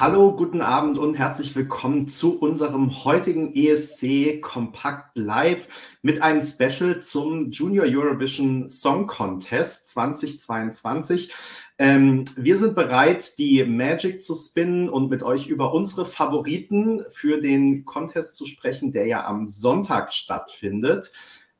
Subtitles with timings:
[0.00, 7.02] Hallo, guten Abend und herzlich willkommen zu unserem heutigen ESC Kompakt Live mit einem Special
[7.02, 11.30] zum Junior Eurovision Song Contest 2022.
[11.78, 17.38] Ähm, wir sind bereit, die Magic zu spinnen und mit euch über unsere Favoriten für
[17.38, 21.12] den Contest zu sprechen, der ja am Sonntag stattfindet.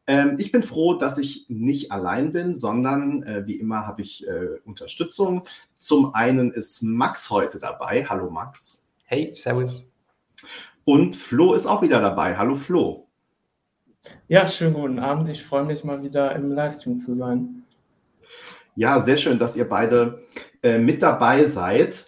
[0.07, 4.27] Ähm, ich bin froh, dass ich nicht allein bin, sondern äh, wie immer habe ich
[4.27, 5.45] äh, Unterstützung.
[5.75, 8.07] Zum einen ist Max heute dabei.
[8.09, 8.85] Hallo Max.
[9.05, 9.87] Hey, Servus.
[10.85, 12.37] Und Flo ist auch wieder dabei.
[12.37, 13.07] Hallo Flo.
[14.29, 15.29] Ja, schönen guten Abend.
[15.29, 17.65] Ich freue mich mal wieder im Livestream zu sein.
[18.77, 20.21] Ja, sehr schön, dass ihr beide
[20.63, 22.07] äh, mit dabei seid.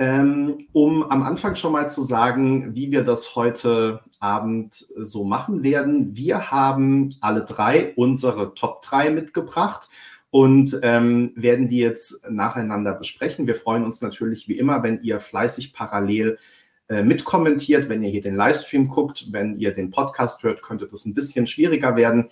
[0.00, 5.64] Ähm, um am Anfang schon mal zu sagen, wie wir das heute Abend so machen
[5.64, 6.16] werden.
[6.16, 9.88] Wir haben alle drei unsere Top 3 mitgebracht
[10.30, 13.48] und ähm, werden die jetzt nacheinander besprechen.
[13.48, 16.38] Wir freuen uns natürlich wie immer, wenn ihr fleißig parallel
[16.88, 21.06] äh, mitkommentiert, wenn ihr hier den Livestream guckt, wenn ihr den Podcast hört, könnte das
[21.06, 22.28] ein bisschen schwieriger werden.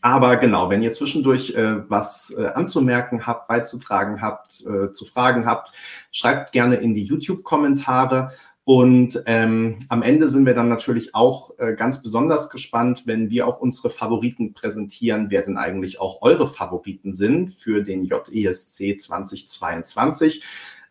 [0.00, 5.44] Aber genau, wenn ihr zwischendurch äh, was äh, anzumerken habt, beizutragen habt, äh, zu fragen
[5.44, 5.72] habt,
[6.12, 8.28] schreibt gerne in die YouTube-Kommentare.
[8.62, 13.46] Und ähm, am Ende sind wir dann natürlich auch äh, ganz besonders gespannt, wenn wir
[13.46, 20.42] auch unsere Favoriten präsentieren, wer denn eigentlich auch eure Favoriten sind für den JESC 2022.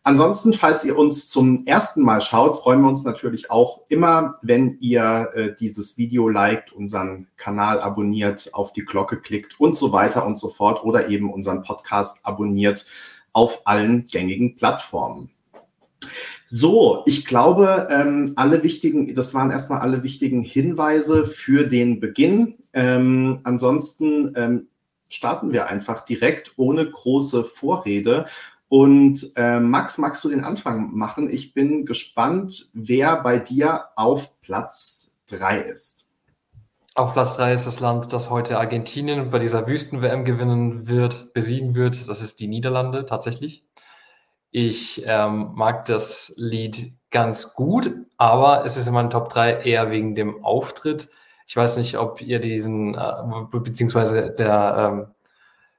[0.08, 4.78] Ansonsten, falls ihr uns zum ersten Mal schaut, freuen wir uns natürlich auch immer, wenn
[4.80, 10.24] ihr äh, dieses Video liked, unseren Kanal abonniert, auf die Glocke klickt und so weiter
[10.24, 12.86] und so fort oder eben unseren Podcast abonniert
[13.34, 15.28] auf allen gängigen Plattformen.
[16.46, 22.54] So, ich glaube, ähm, alle wichtigen, das waren erstmal alle wichtigen Hinweise für den Beginn.
[22.72, 24.68] Ähm, ansonsten ähm,
[25.10, 28.24] starten wir einfach direkt ohne große Vorrede
[28.68, 31.30] und äh, Max, magst du den Anfang machen?
[31.30, 36.06] Ich bin gespannt, wer bei dir auf Platz 3 ist.
[36.94, 41.74] Auf Platz 3 ist das Land, das heute Argentinien bei dieser Wüsten-WM gewinnen wird, besiegen
[41.74, 42.08] wird.
[42.08, 43.64] Das ist die Niederlande tatsächlich.
[44.50, 49.90] Ich ähm, mag das Lied ganz gut, aber es ist in meinen Top 3 eher
[49.90, 51.08] wegen dem Auftritt.
[51.46, 53.12] Ich weiß nicht, ob ihr diesen, äh,
[53.50, 55.14] beziehungsweise der ähm,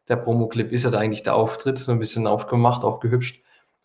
[0.10, 3.44] der Promo-Clip ist ja da eigentlich der Auftritt, so ein bisschen aufgemacht, aufgehübscht.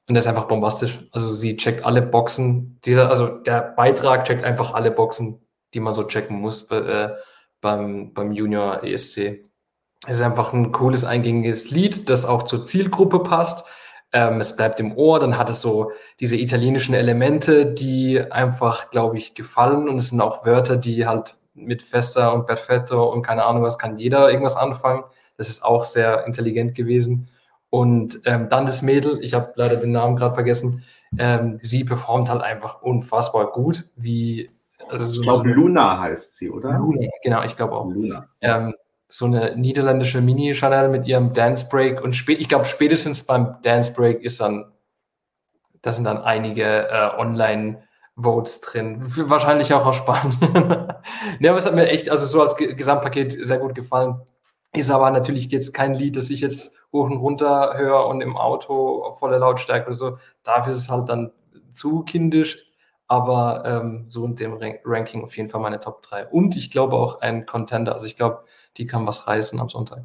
[0.09, 0.99] Und der ist einfach bombastisch.
[1.13, 2.81] Also sie checkt alle Boxen.
[2.85, 5.41] Dieser, also der Beitrag checkt einfach alle Boxen,
[5.73, 7.11] die man so checken muss bei, äh,
[7.61, 9.43] beim, beim Junior ESC.
[10.07, 13.67] Es ist einfach ein cooles, eingängiges Lied, das auch zur Zielgruppe passt.
[14.13, 19.17] Ähm, es bleibt im Ohr, dann hat es so diese italienischen Elemente, die einfach, glaube
[19.17, 19.89] ich, gefallen.
[19.89, 23.79] Und es sind auch Wörter, die halt mit Festa und Perfetto und keine Ahnung was
[23.79, 25.05] kann jeder irgendwas anfangen.
[25.37, 27.29] Das ist auch sehr intelligent gewesen.
[27.71, 30.85] Und ähm, dann das Mädel, ich habe leider den Namen gerade vergessen,
[31.19, 33.85] ähm, sie performt halt einfach unfassbar gut.
[33.97, 34.51] Wie,
[34.89, 36.79] also so, ich glaube, so Luna heißt sie, oder?
[36.79, 37.87] Luna, genau, ich glaube auch.
[37.87, 38.29] Luna.
[38.41, 38.75] Ähm,
[39.09, 42.01] so eine niederländische Mini-Chanel mit ihrem Dance Break.
[42.01, 44.73] Und spät, ich glaube, spätestens beim Dance Break ist dann,
[45.83, 47.83] da sind dann einige äh, Online-
[48.17, 49.03] Votes drin.
[49.29, 50.37] Wahrscheinlich auch aus Spanien.
[51.41, 54.21] ne, aber es hat mir echt, also so als Gesamtpaket sehr gut gefallen.
[54.75, 58.37] Ist aber natürlich jetzt kein Lied, das ich jetzt hoch und runter höre und im
[58.37, 60.19] Auto voller Lautstärke oder so.
[60.43, 61.33] Dafür ist es halt dann
[61.73, 62.67] zu kindisch,
[63.07, 66.27] aber ähm, so in dem Ranking auf jeden Fall meine Top 3.
[66.29, 67.93] Und ich glaube auch ein Contender.
[67.93, 68.45] Also ich glaube,
[68.77, 70.05] die kann was reißen am Sonntag.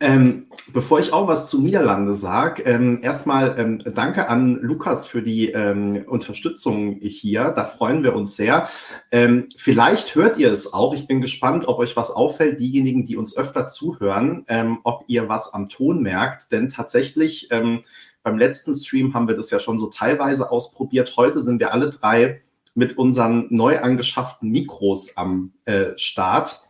[0.00, 5.22] Ähm, bevor ich auch was zu Niederlande sage, ähm, erstmal ähm, danke an Lukas für
[5.22, 7.50] die ähm, Unterstützung hier.
[7.50, 8.68] Da freuen wir uns sehr.
[9.10, 10.94] Ähm, vielleicht hört ihr es auch.
[10.94, 15.28] Ich bin gespannt, ob euch was auffällt, diejenigen, die uns öfter zuhören, ähm, ob ihr
[15.28, 16.52] was am Ton merkt.
[16.52, 21.14] Denn tatsächlich beim letzten Stream haben wir das ja schon so teilweise ausprobiert.
[21.16, 22.40] Heute sind wir alle drei
[22.74, 26.67] mit unseren neu angeschafften Mikros am äh, Start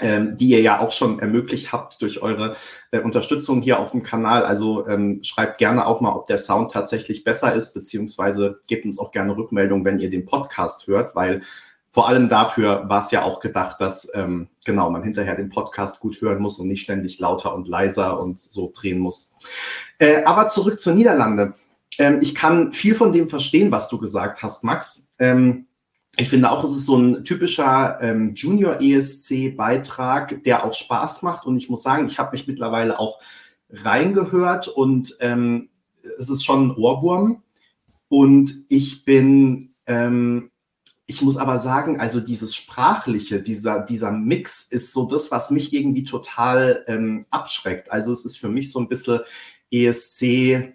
[0.00, 2.56] ähm, die ihr ja auch schon ermöglicht habt durch eure
[2.90, 4.44] äh, Unterstützung hier auf dem Kanal.
[4.44, 8.98] Also ähm, schreibt gerne auch mal, ob der Sound tatsächlich besser ist, beziehungsweise gebt uns
[8.98, 11.42] auch gerne Rückmeldung, wenn ihr den Podcast hört, weil
[11.94, 16.00] vor allem dafür war es ja auch gedacht, dass ähm, genau man hinterher den Podcast
[16.00, 19.32] gut hören muss und nicht ständig lauter und leiser und so drehen muss.
[19.98, 21.52] Äh, aber zurück zur Niederlande.
[21.98, 25.10] Ähm, ich kann viel von dem verstehen, was du gesagt hast, Max.
[25.20, 25.66] Ähm,
[26.16, 31.46] ich finde auch, es ist so ein typischer ähm, Junior-ESC-Beitrag, der auch Spaß macht.
[31.46, 33.20] Und ich muss sagen, ich habe mich mittlerweile auch
[33.70, 35.68] reingehört und ähm,
[36.18, 37.42] es ist schon ein Ohrwurm.
[38.08, 40.50] Und ich bin ähm,
[41.06, 45.74] ich muss aber sagen, also dieses Sprachliche, dieser, dieser Mix ist so das, was mich
[45.74, 47.92] irgendwie total ähm, abschreckt.
[47.92, 49.20] Also es ist für mich so ein bisschen
[49.70, 50.73] ESC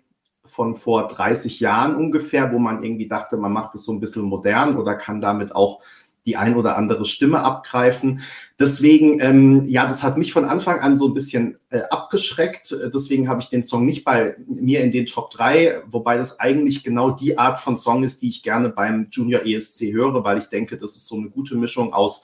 [0.49, 4.23] von vor 30 Jahren ungefähr, wo man irgendwie dachte, man macht es so ein bisschen
[4.23, 5.81] modern oder kann damit auch
[6.25, 8.21] die ein oder andere Stimme abgreifen.
[8.59, 12.75] Deswegen, ähm, ja, das hat mich von Anfang an so ein bisschen äh, abgeschreckt.
[12.93, 16.83] Deswegen habe ich den Song nicht bei mir in den Top 3, wobei das eigentlich
[16.83, 20.47] genau die Art von Song ist, die ich gerne beim Junior ESC höre, weil ich
[20.47, 22.23] denke, das ist so eine gute Mischung aus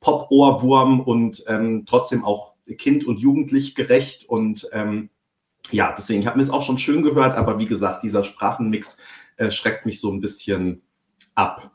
[0.00, 4.28] Pop-Ohrwurm und ähm, trotzdem auch kind- und jugendlich gerecht.
[4.28, 5.08] Und ähm,
[5.72, 8.98] ja, deswegen, ich habe mir es auch schon schön gehört, aber wie gesagt, dieser Sprachenmix
[9.36, 10.82] äh, schreckt mich so ein bisschen
[11.34, 11.70] ab.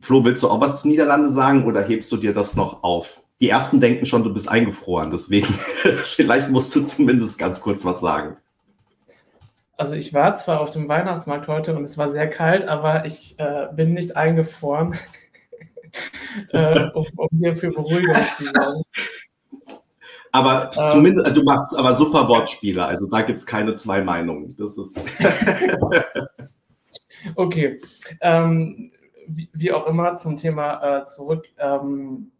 [0.00, 3.22] Flo, willst du auch was zu Niederlande sagen oder hebst du dir das noch auf?
[3.40, 5.52] Die ersten denken schon, du bist eingefroren, deswegen
[6.04, 8.36] vielleicht musst du zumindest ganz kurz was sagen.
[9.76, 13.38] Also ich war zwar auf dem Weihnachtsmarkt heute und es war sehr kalt, aber ich
[13.40, 14.94] äh, bin nicht eingefroren,
[16.52, 18.82] äh, um, um, hier für Beruhigung zu sorgen.
[20.34, 24.52] Aber ähm, zumindest, du machst aber super Wortspiele, also da gibt es keine zwei Meinungen.
[24.58, 25.00] Das ist.
[27.36, 27.80] okay.
[28.20, 28.90] Ähm,
[29.28, 31.46] wie, wie, auch immer zum Thema äh, zurück.
[31.56, 32.32] Ähm,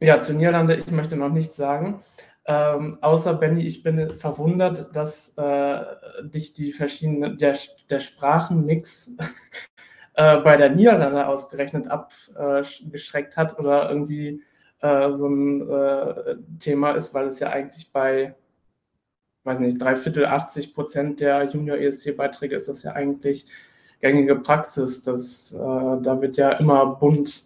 [0.00, 2.02] ja, zu Niederlande, ich möchte noch nichts sagen.
[2.44, 5.80] Ähm, außer Benny, ich bin verwundert, dass äh,
[6.24, 7.56] dich die verschiedenen, der,
[7.88, 9.12] der Sprachenmix
[10.12, 14.42] äh, bei der Niederlande ausgerechnet abgeschreckt hat oder irgendwie
[14.84, 18.34] äh, so ein äh, Thema ist, weil es ja eigentlich bei,
[19.44, 23.46] weiß nicht, drei Viertel, 80 Prozent der Junior-ESC-Beiträge ist das ja eigentlich
[24.00, 25.02] gängige Praxis.
[25.02, 27.44] Das, äh, da wird ja immer bunt,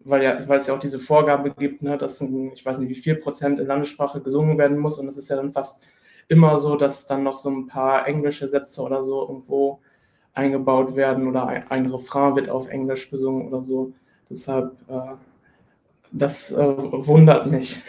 [0.00, 2.88] weil, ja, weil es ja auch diese Vorgabe gibt, ne, dass ein, ich weiß nicht,
[2.88, 4.98] wie viel Prozent in Landessprache gesungen werden muss.
[4.98, 5.82] Und es ist ja dann fast
[6.28, 9.80] immer so, dass dann noch so ein paar englische Sätze oder so irgendwo
[10.34, 13.92] eingebaut werden oder ein, ein Refrain wird auf Englisch gesungen oder so.
[14.30, 15.14] Deshalb, äh,
[16.12, 17.82] das äh, wundert mich.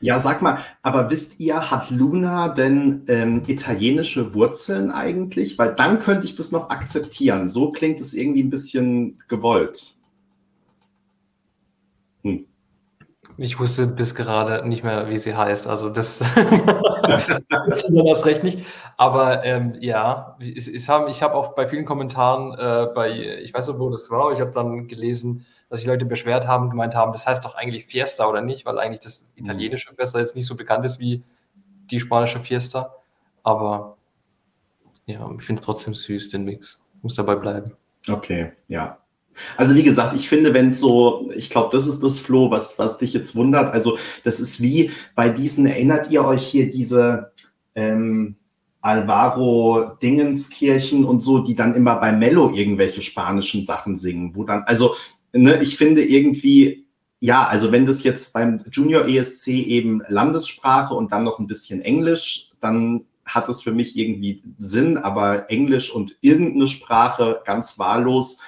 [0.00, 5.58] Ja, sag mal, aber wisst ihr, hat Luna denn ähm, italienische Wurzeln eigentlich?
[5.58, 7.48] Weil dann könnte ich das noch akzeptieren.
[7.48, 9.94] So klingt es irgendwie ein bisschen gewollt.
[12.22, 12.46] Hm.
[13.38, 15.66] Ich wusste bis gerade nicht mehr, wie sie heißt.
[15.66, 16.18] Also das,
[17.02, 18.60] das das recht nicht.
[18.96, 23.68] Aber ähm, ja, ich, ich habe hab auch bei vielen Kommentaren, äh, bei, ich weiß
[23.68, 25.44] nicht, wo das war, ich habe dann gelesen,
[25.76, 28.78] dass sich Leute beschwert haben, gemeint haben, das heißt doch eigentlich Fiesta oder nicht, weil
[28.78, 29.44] eigentlich das mhm.
[29.44, 31.22] italienische Fiesta jetzt nicht so bekannt ist wie
[31.90, 32.94] die spanische Fiesta.
[33.42, 33.98] Aber
[35.04, 36.82] ja, ich finde es trotzdem süß, den Mix.
[37.02, 37.72] Muss dabei bleiben.
[38.08, 38.98] Okay, ja.
[39.58, 42.78] Also wie gesagt, ich finde, wenn es so, ich glaube, das ist das Flo, was,
[42.78, 43.72] was dich jetzt wundert.
[43.72, 47.32] Also das ist wie bei diesen, erinnert ihr euch hier diese
[47.74, 48.36] ähm,
[48.80, 54.62] Alvaro Dingenskirchen und so, die dann immer bei Mello irgendwelche spanischen Sachen singen, wo dann,
[54.62, 54.94] also
[55.32, 56.86] ne, ich finde irgendwie,
[57.20, 61.80] ja, also wenn das jetzt beim Junior ESC eben Landessprache und dann noch ein bisschen
[61.82, 68.38] Englisch, dann hat es für mich irgendwie Sinn, aber Englisch und irgendeine Sprache ganz wahllos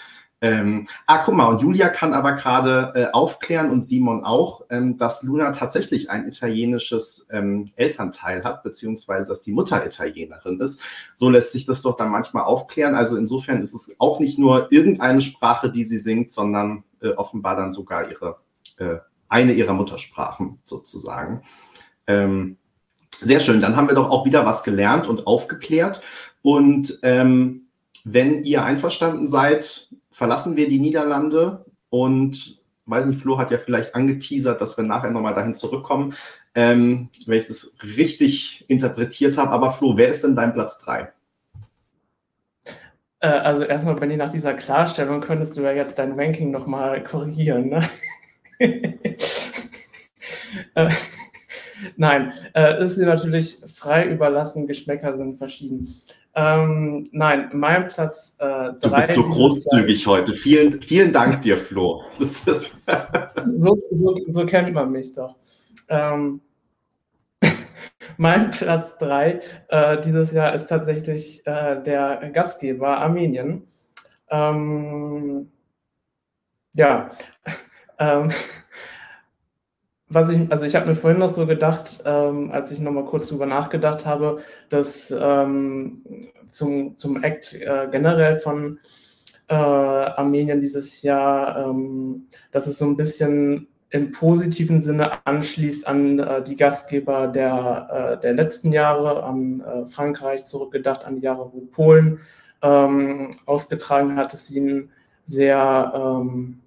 [0.41, 4.97] ähm, ah, guck mal, und Julia kann aber gerade äh, aufklären und Simon auch, ähm,
[4.97, 10.81] dass Luna tatsächlich ein italienisches ähm, Elternteil hat, beziehungsweise dass die Mutter Italienerin ist.
[11.15, 12.95] So lässt sich das doch dann manchmal aufklären.
[12.95, 17.57] Also insofern ist es auch nicht nur irgendeine Sprache, die sie singt, sondern äh, offenbar
[17.57, 18.37] dann sogar ihre
[18.77, 18.99] äh,
[19.29, 21.43] eine ihrer Muttersprachen sozusagen.
[22.07, 22.59] Ähm,
[23.11, 26.01] sehr schön, dann haben wir doch auch wieder was gelernt und aufgeklärt.
[26.43, 27.69] Und ähm,
[28.05, 33.95] wenn ihr einverstanden seid, verlassen wir die Niederlande und weiß nicht, Flo hat ja vielleicht
[33.95, 36.13] angeteasert, dass wir nachher nochmal dahin zurückkommen,
[36.57, 39.53] ähm, wenn ich das richtig interpretiert habe.
[39.53, 41.13] Aber Flo, wer ist denn dein Platz 3?
[43.21, 47.69] Äh, also erstmal, Benny, nach dieser Klarstellung könntest du ja jetzt dein Ranking nochmal korrigieren.
[47.69, 47.89] Ne?
[50.75, 50.91] äh,
[51.97, 55.95] nein, äh, es ist dir natürlich frei überlassen, Geschmäcker sind verschieden.
[56.41, 58.69] Ähm, nein, mein Platz 3.
[58.69, 60.35] Äh, du bist so großzügig heute.
[60.35, 62.05] Vielen, vielen Dank dir, Flo.
[62.21, 65.37] so, so, so, kennt man mich doch.
[65.89, 66.41] Ähm,
[68.19, 73.67] mein Platz 3 äh, dieses Jahr ist tatsächlich äh, der Gastgeber Armenien.
[74.31, 75.51] Ähm,
[76.75, 77.09] ja,
[77.99, 78.31] ähm,
[80.09, 83.29] was ich, also ich habe mir vorhin noch so gedacht, ähm, als ich nochmal kurz
[83.29, 84.39] drüber nachgedacht habe,
[84.69, 86.03] dass ähm,
[86.51, 88.79] zum, zum Act äh, generell von
[89.49, 96.19] äh, Armenien dieses Jahr, ähm, dass es so ein bisschen im positiven Sinne anschließt an
[96.19, 101.51] äh, die Gastgeber der, äh, der letzten Jahre, an äh, Frankreich zurückgedacht, an die Jahre,
[101.53, 102.21] wo Polen
[102.63, 104.91] ähm, ausgetragen hat, dass sie ein
[105.25, 106.61] sehr ähm,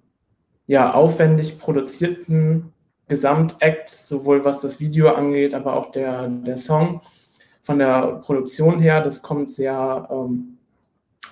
[0.66, 2.71] ja, aufwendig produzierten
[3.12, 7.02] Gesamtakt, sowohl was das Video angeht, aber auch der, der Song
[7.60, 9.02] von der Produktion her.
[9.02, 10.56] Das kommt sehr, ähm,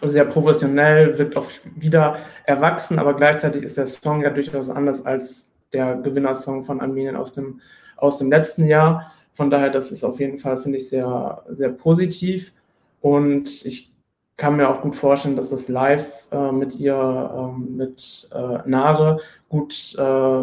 [0.03, 5.55] sehr professionell, wirkt auch wieder erwachsen, aber gleichzeitig ist der Song ja durchaus anders als
[5.73, 7.63] der Gewinnersong von Armenien aus dem,
[7.97, 9.11] aus dem letzten Jahr.
[9.33, 12.53] Von daher, das ist auf jeden Fall, finde ich, sehr, sehr positiv.
[13.01, 13.91] Und ich
[14.37, 19.21] kann mir auch gut vorstellen, dass das live äh, mit ihr, äh, mit äh, Nare
[19.49, 20.43] gut äh,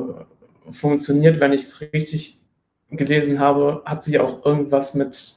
[0.72, 1.40] funktioniert.
[1.40, 2.40] Wenn ich es richtig
[2.90, 5.36] gelesen habe, hat sie auch irgendwas mit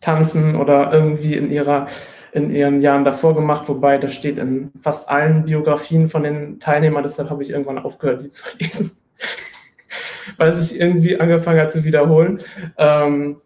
[0.00, 1.86] Tanzen oder irgendwie in ihrer
[2.32, 7.02] in ihren Jahren davor gemacht, wobei das steht in fast allen Biografien von den Teilnehmern,
[7.02, 8.90] deshalb habe ich irgendwann aufgehört, die zu lesen,
[10.36, 12.42] weil es sich irgendwie angefangen hat zu wiederholen.
[12.76, 13.40] Ähm,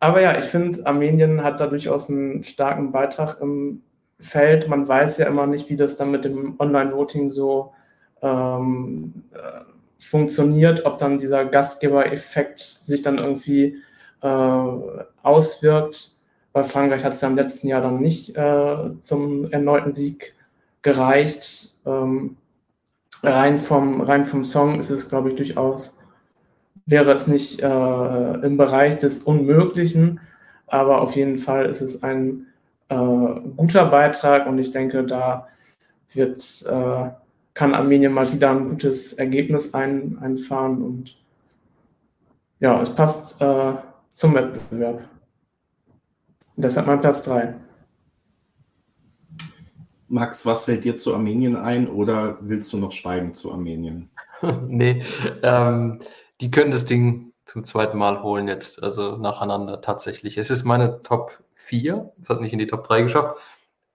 [0.00, 3.82] aber ja, ich finde, Armenien hat da durchaus einen starken Beitrag im
[4.18, 4.66] Feld.
[4.66, 7.72] Man weiß ja immer nicht, wie das dann mit dem Online-Voting so
[8.22, 9.71] ähm, äh,
[10.02, 13.82] funktioniert, ob dann dieser Gastgebereffekt sich dann irgendwie
[14.20, 14.26] äh,
[15.22, 16.12] auswirkt.
[16.52, 20.34] Bei Frankreich hat es ja im letzten Jahr dann nicht äh, zum erneuten Sieg
[20.82, 21.74] gereicht.
[21.86, 22.36] Ähm,
[23.22, 25.96] rein, vom, rein vom Song ist es, glaube ich, durchaus,
[26.84, 30.20] wäre es nicht äh, im Bereich des Unmöglichen,
[30.66, 32.46] aber auf jeden Fall ist es ein
[32.88, 32.96] äh,
[33.56, 35.46] guter Beitrag und ich denke, da
[36.12, 37.10] wird, äh,
[37.54, 41.18] kann Armenien mal wieder ein gutes Ergebnis ein, einfahren und
[42.60, 43.74] ja, es passt äh,
[44.14, 45.08] zum Wettbewerb.
[46.56, 47.54] Deshalb mein Platz 3.
[50.08, 54.10] Max, was fällt dir zu Armenien ein oder willst du noch schweigen zu Armenien?
[54.68, 55.04] nee,
[55.42, 56.00] ähm,
[56.40, 60.38] die können das Ding zum zweiten Mal holen jetzt, also nacheinander tatsächlich.
[60.38, 63.36] Es ist meine Top 4, es hat nicht in die Top 3 geschafft.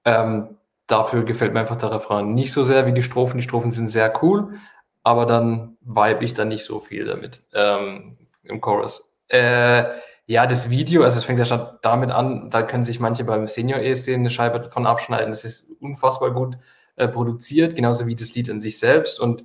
[0.06, 0.57] Ähm,
[0.88, 3.38] dafür gefällt mir einfach der Refrain nicht so sehr wie die Strophen.
[3.38, 4.56] Die Strophen sind sehr cool,
[5.04, 9.14] aber dann vibe ich da nicht so viel damit ähm, im Chorus.
[9.28, 9.84] Äh,
[10.26, 13.48] ja, das Video, also es fängt ja schon damit an, da können sich manche beim
[13.48, 15.32] Senior ESC eine Scheibe davon abschneiden.
[15.32, 16.58] Es ist unfassbar gut
[16.98, 19.20] äh, produziert, genauso wie das Lied an sich selbst.
[19.20, 19.44] Und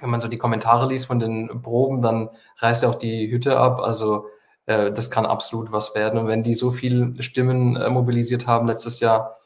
[0.00, 3.58] wenn man so die Kommentare liest von den Proben, dann reißt er auch die Hütte
[3.58, 3.80] ab.
[3.80, 4.26] Also
[4.66, 6.18] äh, das kann absolut was werden.
[6.18, 9.37] Und wenn die so viele Stimmen äh, mobilisiert haben letztes Jahr,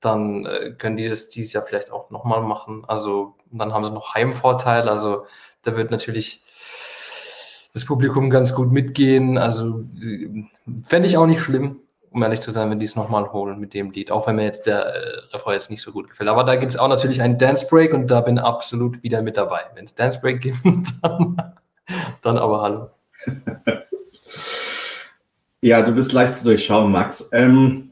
[0.00, 2.84] dann äh, können die das dieses Jahr vielleicht auch nochmal machen.
[2.86, 4.88] Also dann haben sie noch Heimvorteil.
[4.88, 5.24] Also
[5.62, 6.42] da wird natürlich
[7.72, 9.38] das Publikum ganz gut mitgehen.
[9.38, 9.84] Also
[10.84, 13.74] fände ich auch nicht schlimm, um ehrlich zu sein, wenn die es nochmal holen mit
[13.74, 16.28] dem Lied, auch wenn mir jetzt der äh, Refrain jetzt nicht so gut gefällt.
[16.28, 19.36] Aber da gibt es auch natürlich einen Dance Break und da bin absolut wieder mit
[19.36, 19.60] dabei.
[19.74, 20.58] Wenn es Dance Break gibt,
[21.02, 21.54] dann,
[22.22, 22.90] dann aber hallo.
[25.60, 27.30] Ja, du bist leicht zu durchschauen, Max.
[27.32, 27.87] Ähm,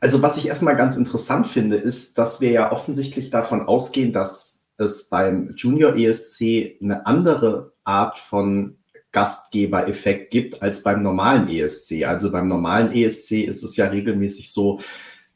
[0.00, 4.64] also was ich erstmal ganz interessant finde, ist, dass wir ja offensichtlich davon ausgehen, dass
[4.76, 8.78] es beim Junior ESC eine andere Art von
[9.12, 12.04] Gastgebereffekt gibt als beim normalen ESC.
[12.04, 14.80] Also beim normalen ESC ist es ja regelmäßig so,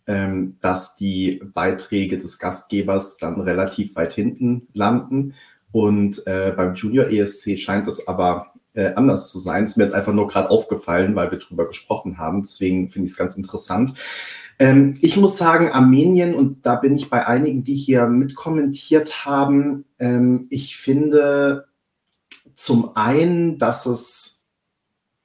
[0.07, 5.35] ähm, dass die Beiträge des Gastgebers dann relativ weit hinten landen.
[5.73, 9.65] Und äh, beim Junior ESC scheint es aber äh, anders zu sein.
[9.65, 12.43] Ist mir jetzt einfach nur gerade aufgefallen, weil wir darüber gesprochen haben.
[12.43, 13.95] Deswegen finde ich es ganz interessant.
[14.59, 19.85] Ähm, ich muss sagen, Armenien, und da bin ich bei einigen, die hier mitkommentiert haben,
[19.99, 21.67] ähm, ich finde
[22.55, 24.47] zum einen, dass es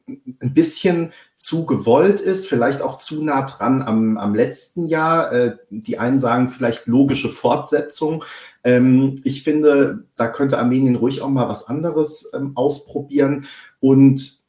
[0.08, 5.33] ein bisschen zu gewollt ist, vielleicht auch zu nah dran am, am letzten Jahr.
[5.33, 8.24] Äh, die einen sagen vielleicht logische Fortsetzung.
[8.63, 13.48] Ähm, ich finde, da könnte Armenien ruhig auch mal was anderes ähm, ausprobieren.
[13.79, 14.41] Und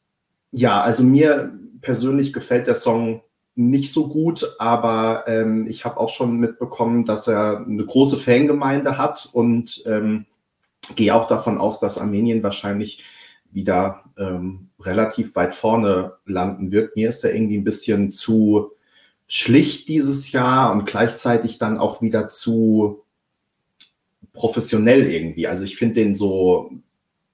[0.51, 3.23] ja, also mir persönlich gefällt der Song
[3.55, 8.99] nicht so gut, aber ähm, ich habe auch schon mitbekommen, dass er eine große Fangemeinde
[8.99, 10.27] hat und ähm,
[10.95, 13.03] gehe auch davon aus, dass Armenien wahrscheinlich
[13.53, 16.95] wieder ähm, relativ weit vorne landen wird.
[16.95, 18.71] Mir ist er irgendwie ein bisschen zu
[19.27, 23.03] schlicht dieses Jahr und gleichzeitig dann auch wieder zu
[24.33, 25.47] professionell irgendwie.
[25.47, 26.71] Also ich finde den so,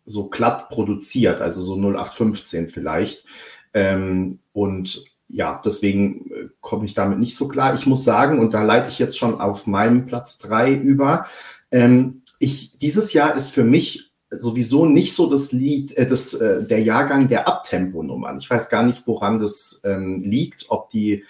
[0.06, 3.26] so glatt produziert, also so 0815 vielleicht.
[3.74, 7.76] Ähm, und ja, deswegen äh, komme ich damit nicht so klar.
[7.76, 11.26] Ich muss sagen, und da leite ich jetzt schon auf meinem Platz drei über,
[11.72, 16.64] ähm, ich, dieses Jahr ist für mich sowieso nicht so das Lied, äh, das, äh,
[16.64, 18.38] der Jahrgang der Abtempo-Nummern.
[18.38, 21.24] Ich weiß gar nicht, woran das ähm, liegt, ob die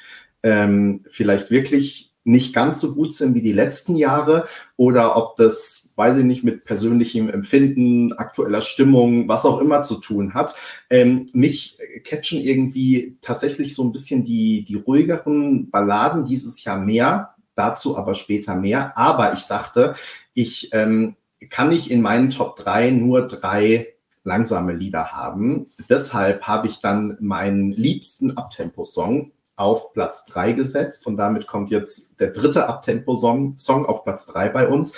[0.44, 5.94] ähm, vielleicht wirklich nicht ganz so gut sind wie die letzten Jahre oder ob das,
[5.96, 10.54] weiß ich nicht, mit persönlichem Empfinden, aktueller Stimmung, was auch immer zu tun hat.
[10.90, 17.36] Ähm, mich catchen irgendwie tatsächlich so ein bisschen die, die ruhigeren Balladen dieses Jahr mehr.
[17.56, 18.98] dazu aber später mehr.
[18.98, 19.96] Aber ich dachte,
[20.34, 21.16] ich ähm,
[21.50, 23.88] kann nicht in meinen Top 3 nur drei
[24.24, 25.68] langsame Lieder haben.
[25.90, 32.20] Deshalb habe ich dann meinen liebsten Abtempo-Song auf Platz 3 gesetzt und damit kommt jetzt
[32.20, 34.94] der dritte Abtempo-Song Song auf Platz 3 bei uns,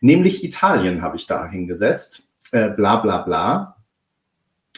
[0.00, 2.24] nämlich Italien habe ich da hingesetzt.
[2.52, 3.76] Äh, bla bla bla.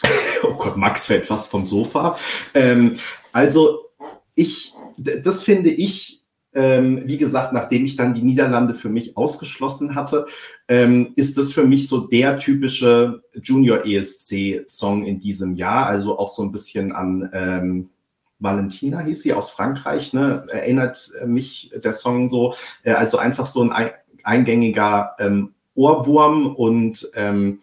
[0.43, 2.19] oh Gott, Max fällt fast vom Sofa.
[2.55, 2.95] Ähm,
[3.33, 3.91] also
[4.35, 6.22] ich, das finde ich
[6.55, 10.27] ähm, wie gesagt, nachdem ich dann die Niederlande für mich ausgeschlossen hatte,
[10.69, 15.87] ähm, ist das für mich so der typische Junior ESC-Song in diesem Jahr.
[15.87, 17.91] Also auch so ein bisschen an ähm,
[18.39, 20.45] Valentina hieß sie aus Frankreich, ne?
[20.51, 22.55] erinnert mich der Song so.
[22.83, 23.91] Äh, also einfach so ein
[24.25, 27.61] eingängiger ähm, Ohrwurm und ähm,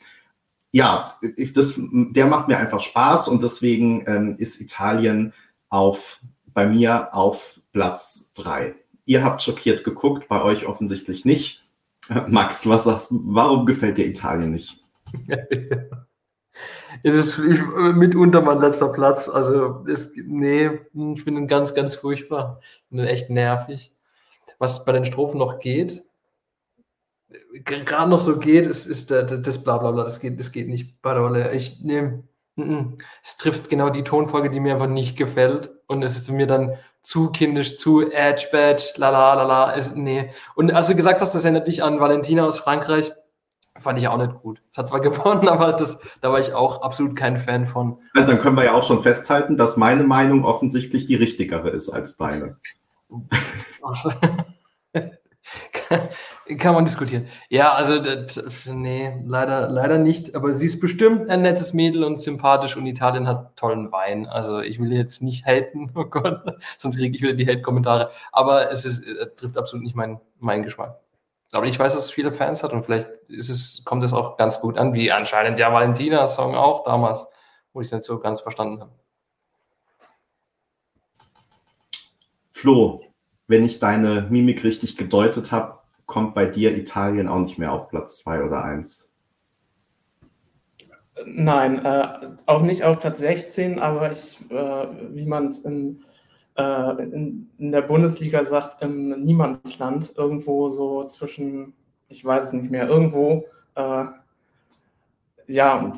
[0.72, 1.06] ja,
[1.56, 5.34] das, der macht mir einfach Spaß und deswegen ähm, ist Italien
[5.70, 6.22] auf,
[6.54, 8.76] bei mir auf Platz drei.
[9.10, 11.68] Ihr habt schockiert geguckt, bei euch offensichtlich nicht.
[12.28, 14.86] Max, was sagst Warum gefällt dir Italien nicht?
[17.04, 17.60] es ist ich,
[17.96, 19.28] mitunter mein letzter Platz.
[19.28, 22.60] Also, es, nee, ich finde ihn ganz, ganz furchtbar.
[22.62, 23.96] Ich finde ihn echt nervig.
[24.60, 26.04] Was bei den Strophen noch geht,
[27.66, 30.04] gerade noch so geht, ist, ist das Blablabla.
[30.04, 31.52] Das geht, das geht nicht Rolle.
[31.56, 32.26] Ich nehme.
[33.24, 35.72] Es trifft genau die Tonfolge, die mir einfach nicht gefällt.
[35.88, 40.32] Und es ist mir dann zu kindisch, zu edge badge, lala, lala, ist, nee.
[40.56, 43.12] Und als du gesagt hast, das erinnert dich an Valentina aus Frankreich,
[43.78, 44.62] fand ich auch nicht gut.
[44.72, 48.00] Es hat zwar gewonnen, aber das, da war ich auch absolut kein Fan von.
[48.14, 51.90] Also dann können wir ja auch schon festhalten, dass meine Meinung offensichtlich die richtigere ist
[51.90, 52.58] als deine.
[56.58, 57.28] Kann man diskutieren.
[57.50, 60.36] Ja, also, das, nee, leider, leider nicht.
[60.36, 64.28] Aber sie ist bestimmt ein nettes Mädel und sympathisch und Italien hat tollen Wein.
[64.28, 66.44] Also, ich will jetzt nicht haten, oh Gott,
[66.78, 68.12] sonst kriege ich wieder die Hate-Kommentare.
[68.32, 71.00] Aber es ist, äh, trifft absolut nicht meinen mein Geschmack.
[71.52, 74.38] Aber ich weiß, dass es viele Fans hat und vielleicht ist es, kommt es auch
[74.38, 77.28] ganz gut an, wie anscheinend der Valentina-Song auch damals,
[77.74, 78.92] wo ich es nicht so ganz verstanden habe.
[82.52, 83.02] Flo,
[83.50, 87.90] wenn ich deine Mimik richtig gedeutet habe, kommt bei dir Italien auch nicht mehr auf
[87.90, 89.12] Platz 2 oder 1.
[91.26, 92.08] Nein, äh,
[92.46, 96.02] auch nicht auf Platz 16, aber ich, äh, wie man es in,
[96.58, 101.74] äh, in, in, der Bundesliga sagt, im Niemandsland, irgendwo so zwischen,
[102.08, 104.06] ich weiß es nicht mehr, irgendwo, äh,
[105.48, 105.92] ja,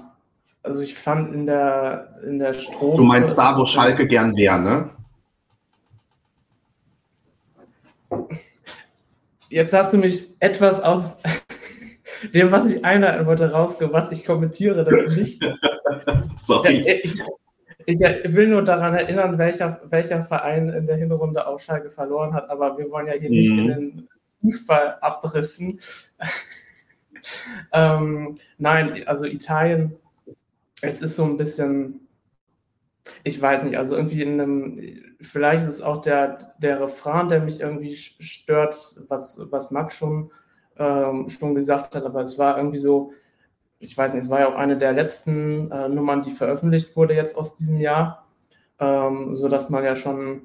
[0.63, 2.97] also ich fand in der, in der Strophe...
[2.97, 4.89] Du meinst da, wo Schalke gern wäre, ne?
[9.49, 11.09] Jetzt hast du mich etwas aus
[12.33, 14.11] dem, was ich einhalten wollte, rausgemacht.
[14.11, 15.43] Ich kommentiere das nicht.
[16.37, 17.03] Sorry.
[17.03, 17.19] Ich,
[17.85, 17.99] ich,
[18.33, 22.77] will nur daran erinnern, welcher, welcher Verein in der Hinrunde auf Schalke verloren hat, aber
[22.77, 23.35] wir wollen ja hier mhm.
[23.35, 24.09] nicht in den
[24.41, 25.79] Fußball abdriften.
[27.73, 29.95] ähm, nein, also Italien,
[30.81, 32.07] es ist so ein bisschen
[33.23, 37.41] ich weiß nicht, also irgendwie in einem, vielleicht ist es auch der, der Refrain, der
[37.41, 40.31] mich irgendwie stört, was, was Max schon,
[40.77, 43.13] ähm, schon gesagt hat, aber es war irgendwie so,
[43.79, 47.13] ich weiß nicht, es war ja auch eine der letzten äh, Nummern, die veröffentlicht wurde
[47.13, 48.27] jetzt aus diesem Jahr,
[48.79, 50.43] ähm, sodass man ja schon,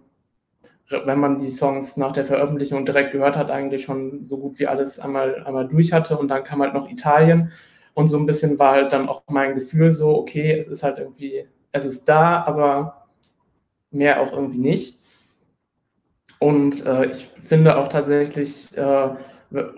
[0.89, 4.67] wenn man die Songs nach der Veröffentlichung direkt gehört hat, eigentlich schon so gut wie
[4.67, 7.53] alles einmal, einmal durch hatte und dann kam halt noch Italien.
[7.95, 10.99] Und so ein bisschen war halt dann auch mein Gefühl so, okay, es ist halt
[10.99, 13.06] irgendwie es ist da, aber
[13.90, 14.99] mehr auch irgendwie nicht.
[16.38, 19.09] Und äh, ich finde auch tatsächlich, äh,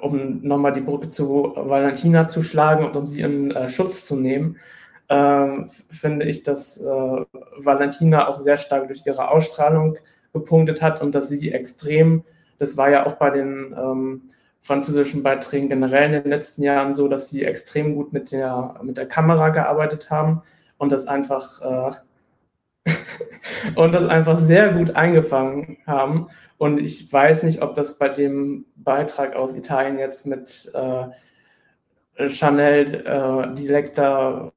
[0.01, 4.17] um nochmal die Brücke zu Valentina zu schlagen und um sie in äh, Schutz zu
[4.17, 4.57] nehmen,
[5.09, 7.25] ähm, finde ich, dass äh,
[7.57, 9.97] Valentina auch sehr stark durch ihre Ausstrahlung
[10.33, 12.25] gepunktet hat und dass sie extrem,
[12.59, 14.23] das war ja auch bei den ähm,
[14.61, 18.97] französischen Beiträgen generell in den letzten Jahren so, dass sie extrem gut mit der, mit
[18.97, 20.43] der Kamera gearbeitet haben
[20.77, 21.95] und das einfach äh,
[23.75, 26.29] und das einfach sehr gut eingefangen haben.
[26.59, 33.07] Und ich weiß nicht, ob das bei dem Beitrag aus Italien jetzt mit äh, Chanel
[33.07, 34.53] äh, Dilecta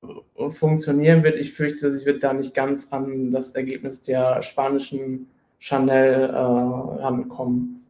[0.49, 1.37] funktionieren wird.
[1.37, 5.27] Ich fürchte, sie wird da nicht ganz an das Ergebnis der spanischen
[5.59, 7.85] Chanel äh, rankommen.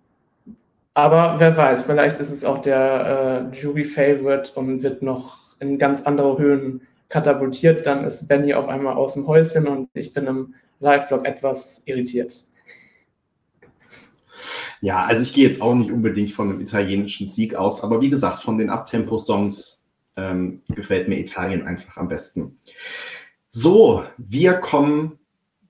[0.93, 5.77] Aber wer weiß, vielleicht ist es auch der äh, Jury Favorite und wird noch in
[5.77, 10.25] ganz andere Höhen katapultiert, dann ist Benny auf einmal aus dem Häuschen und ich bin
[10.25, 12.43] im Live-Blog etwas irritiert.
[14.79, 18.09] Ja, also ich gehe jetzt auch nicht unbedingt von einem italienischen Sieg aus, aber wie
[18.09, 19.85] gesagt, von den Abtempo-Songs
[20.17, 22.57] ähm, gefällt mir Italien einfach am besten.
[23.49, 25.19] So, wir kommen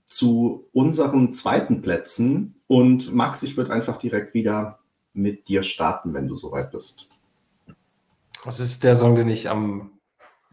[0.06, 4.80] zu unseren zweiten Plätzen und Max, ich würde einfach direkt wieder
[5.14, 7.10] mit dir starten, wenn du soweit bist.
[8.46, 9.91] Das ist der Song, den ich am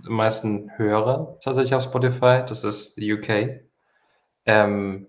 [0.02, 2.42] meisten höre, tatsächlich auf Spotify.
[2.46, 3.62] Das ist The UK.
[4.46, 5.08] Ähm,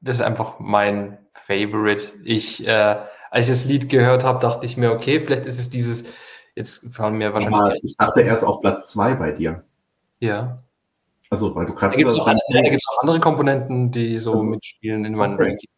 [0.00, 2.12] das ist einfach mein Favorite.
[2.24, 2.96] Ich, äh,
[3.30, 6.06] als ich das Lied gehört habe, dachte ich mir, okay, vielleicht ist es dieses,
[6.54, 7.60] jetzt fallen mir wahrscheinlich.
[7.60, 9.64] Aber ich dachte erst auf Platz zwei bei dir.
[10.20, 10.62] Ja.
[11.30, 11.92] Also, weil du gerade.
[11.92, 15.50] Da gibt es auch, auch, andere Komponenten, die so also, mitspielen in meinen okay.
[15.50, 15.68] Ranking.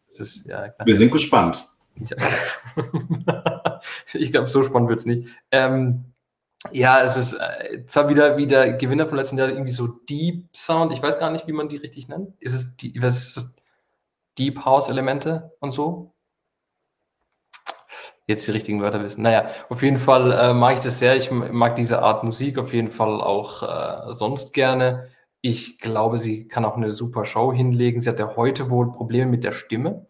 [0.45, 1.69] Ja, Wir sind gespannt.
[1.95, 2.17] Ja.
[4.13, 5.29] ich glaube, so spannend wird es nicht.
[5.51, 6.05] Ähm,
[6.71, 10.91] ja, es ist äh, zwar wieder, wieder Gewinner von letzten Jahr irgendwie so Deep Sound.
[10.91, 12.33] Ich weiß gar nicht, wie man die richtig nennt.
[12.39, 13.55] Ist es, die, was ist das?
[14.37, 16.13] Deep House Elemente und so?
[18.27, 19.21] Jetzt die richtigen Wörter wissen.
[19.21, 21.15] Naja, auf jeden Fall äh, mag ich das sehr.
[21.15, 25.09] Ich mag diese Art Musik auf jeden Fall auch äh, sonst gerne.
[25.41, 28.01] Ich glaube, sie kann auch eine super Show hinlegen.
[28.01, 30.07] Sie hat ja heute wohl Probleme mit der Stimme.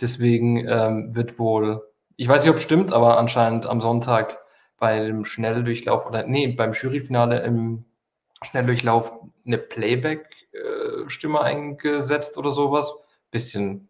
[0.00, 1.82] Deswegen ähm, wird wohl,
[2.16, 4.39] ich weiß nicht, ob es stimmt, aber anscheinend am Sonntag
[4.80, 7.84] beim Schnelldurchlauf oder nee, beim Juryfinale im
[8.42, 9.12] Schnelldurchlauf
[9.46, 13.04] eine Playback-Stimme eingesetzt oder sowas.
[13.30, 13.88] Bisschen,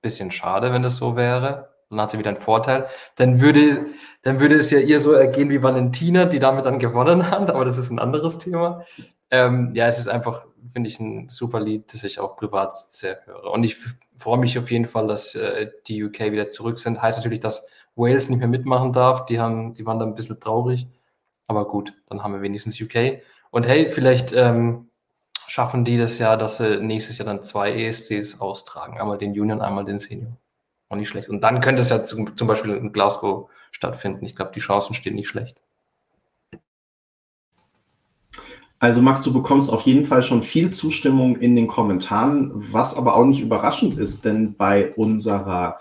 [0.00, 1.68] bisschen schade, wenn das so wäre.
[1.90, 2.86] Dann hat sie wieder einen Vorteil.
[3.16, 3.86] Dann würde,
[4.22, 7.66] dann würde es ja ihr so ergehen wie Valentina, die damit dann gewonnen hat, aber
[7.66, 8.84] das ist ein anderes Thema.
[9.30, 13.18] Ähm, ja, es ist einfach, finde ich, ein super Lied, das ich auch privat sehr
[13.26, 13.50] höre.
[13.50, 13.76] Und ich
[14.16, 17.02] freue mich auf jeden Fall, dass äh, die UK wieder zurück sind.
[17.02, 19.26] Heißt natürlich, dass Wales nicht mehr mitmachen darf.
[19.26, 20.86] Die, haben, die waren da ein bisschen traurig.
[21.46, 23.22] Aber gut, dann haben wir wenigstens UK.
[23.50, 24.88] Und hey, vielleicht ähm,
[25.46, 28.98] schaffen die das ja, dass sie nächstes Jahr dann zwei ESCs austragen.
[28.98, 30.36] Einmal den Junior, einmal den Senior.
[30.88, 31.28] Auch nicht schlecht.
[31.28, 34.24] Und dann könnte es ja zum, zum Beispiel in Glasgow stattfinden.
[34.24, 35.60] Ich glaube, die Chancen stehen nicht schlecht.
[38.78, 43.14] Also Max, du bekommst auf jeden Fall schon viel Zustimmung in den Kommentaren, was aber
[43.14, 45.78] auch nicht überraschend ist, denn bei unserer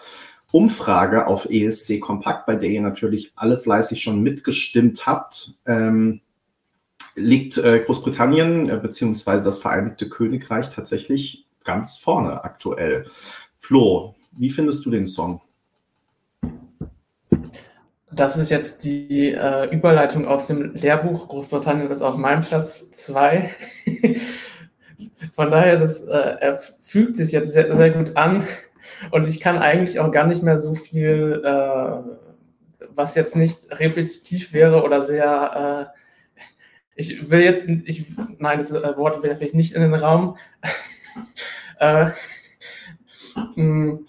[0.52, 6.22] Umfrage auf ESC Kompakt, bei der ihr natürlich alle fleißig schon mitgestimmt habt, ähm,
[7.16, 9.44] liegt äh, Großbritannien äh, bzw.
[9.44, 13.06] das Vereinigte Königreich tatsächlich ganz vorne aktuell.
[13.58, 15.42] Flo, wie findest du den Song?
[18.14, 21.30] Das ist jetzt die äh, Überleitung aus dem Lehrbuch.
[21.30, 23.50] Großbritannien ist auch mein Platz 2.
[25.34, 28.44] Von daher, das, äh, fügt sich jetzt sehr, sehr, gut an.
[29.10, 34.54] Und ich kann eigentlich auch gar nicht mehr so viel, äh, was jetzt nicht repetitiv
[34.54, 36.00] wäre oder sehr, äh,
[36.96, 38.06] ich will jetzt, ich,
[38.38, 40.38] nein, das äh, Wort werfe ich nicht in den Raum.
[41.80, 42.12] Äh,
[43.56, 44.06] hm,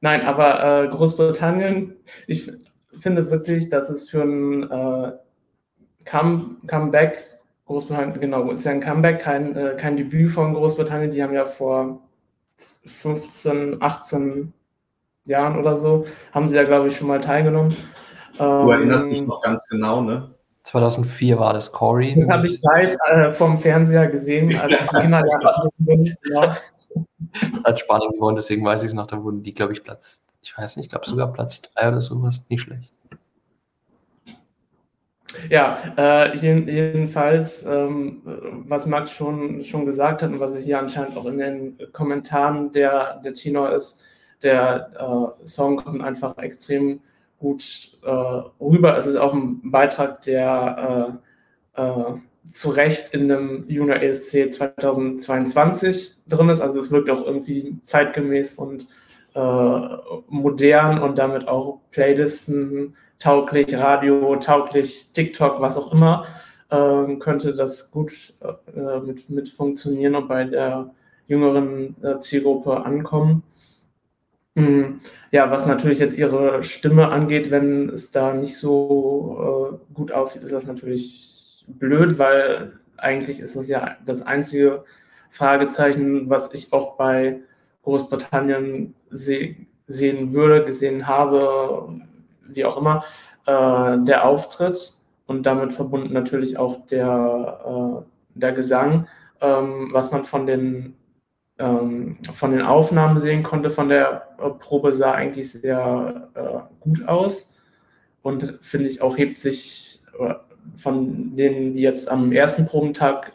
[0.00, 1.94] nein, aber Großbritannien,
[2.26, 2.50] ich
[2.98, 5.12] finde wirklich, dass es für ein äh,
[6.04, 7.18] Come Comeback,
[7.66, 11.10] Großbritannien, genau, ist ja ein Comeback, kein, äh, kein Debüt von Großbritannien.
[11.10, 12.03] Die haben ja vor
[12.84, 14.52] 15, 18
[15.26, 17.76] Jahren oder so, haben sie ja, glaube ich, schon mal teilgenommen.
[18.38, 20.34] Du ähm, erinnerst dich noch ganz genau, ne?
[20.64, 22.14] 2004 war das Corey.
[22.18, 26.16] Das habe ich live äh, vom Fernseher gesehen, als ich Kinderjahr bin.
[26.32, 26.56] Ja.
[27.64, 29.06] Hat Spanien gewonnen, deswegen weiß ich es noch.
[29.06, 32.00] Da wurden die, glaube ich, Platz ich weiß nicht, ich glaube sogar Platz 3 oder
[32.00, 32.92] sowas, nicht schlecht.
[35.50, 38.22] Ja, äh, jedenfalls, ähm,
[38.66, 43.20] was Max schon, schon gesagt hat und was hier anscheinend auch in den Kommentaren der,
[43.24, 44.02] der Tenor ist,
[44.42, 44.90] der
[45.40, 47.00] äh, Song kommt einfach extrem
[47.38, 48.10] gut äh,
[48.62, 48.96] rüber.
[48.96, 51.18] Es ist auch ein Beitrag, der
[51.76, 52.14] äh, äh,
[52.50, 56.60] zu Recht in dem Junior ESC 2022 drin ist.
[56.60, 58.86] Also es wirkt auch irgendwie zeitgemäß und
[59.34, 59.88] äh,
[60.28, 66.26] modern und damit auch Playlisten tauglich, Radio tauglich, TikTok, was auch immer,
[66.70, 70.90] äh, könnte das gut äh, mit, mit funktionieren und bei der
[71.26, 73.42] jüngeren äh, Zielgruppe ankommen.
[74.56, 75.00] Hm,
[75.32, 80.44] ja, was natürlich jetzt ihre Stimme angeht, wenn es da nicht so äh, gut aussieht,
[80.44, 84.84] ist das natürlich blöd, weil eigentlich ist das ja das einzige
[85.30, 87.40] Fragezeichen, was ich auch bei
[87.82, 92.00] Großbritannien se sehen würde, gesehen habe,
[92.48, 93.04] wie auch immer,
[93.46, 94.94] äh, der Auftritt
[95.26, 99.06] und damit verbunden natürlich auch der, äh, der Gesang,
[99.40, 100.96] ähm, was man von den,
[101.58, 107.06] ähm, von den Aufnahmen sehen konnte, von der äh, Probe sah eigentlich sehr äh, gut
[107.08, 107.52] aus
[108.22, 110.34] und finde ich auch hebt sich äh,
[110.76, 113.32] von denen, die jetzt am ersten Probentag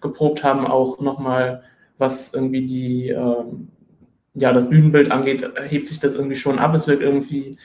[0.00, 1.62] geprobt haben, auch nochmal
[1.98, 3.68] was irgendwie die, ähm,
[4.34, 6.74] ja, das Bühnenbild angeht, hebt sich das irgendwie schon ab.
[6.74, 7.56] Es wirkt irgendwie,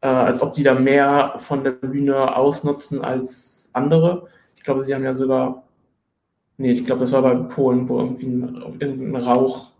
[0.00, 4.28] äh, als ob die da mehr von der Bühne ausnutzen als andere.
[4.56, 5.64] Ich glaube, sie haben ja sogar,
[6.56, 9.72] nee, ich glaube, das war bei Polen, wo irgendwie ein, ein Rauch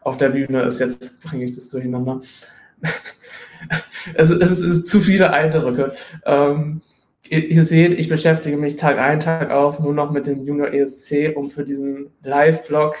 [0.00, 0.80] auf der Bühne ist.
[0.80, 2.20] Jetzt bringe ich das durcheinander.
[4.14, 5.94] es, es ist zu viele Eindrücke.
[6.24, 6.82] Ähm,
[7.28, 10.72] ihr, ihr, seht, ich beschäftige mich Tag ein, Tag aus nur noch mit dem Junior
[10.72, 12.96] ESC, um für diesen Live-Blog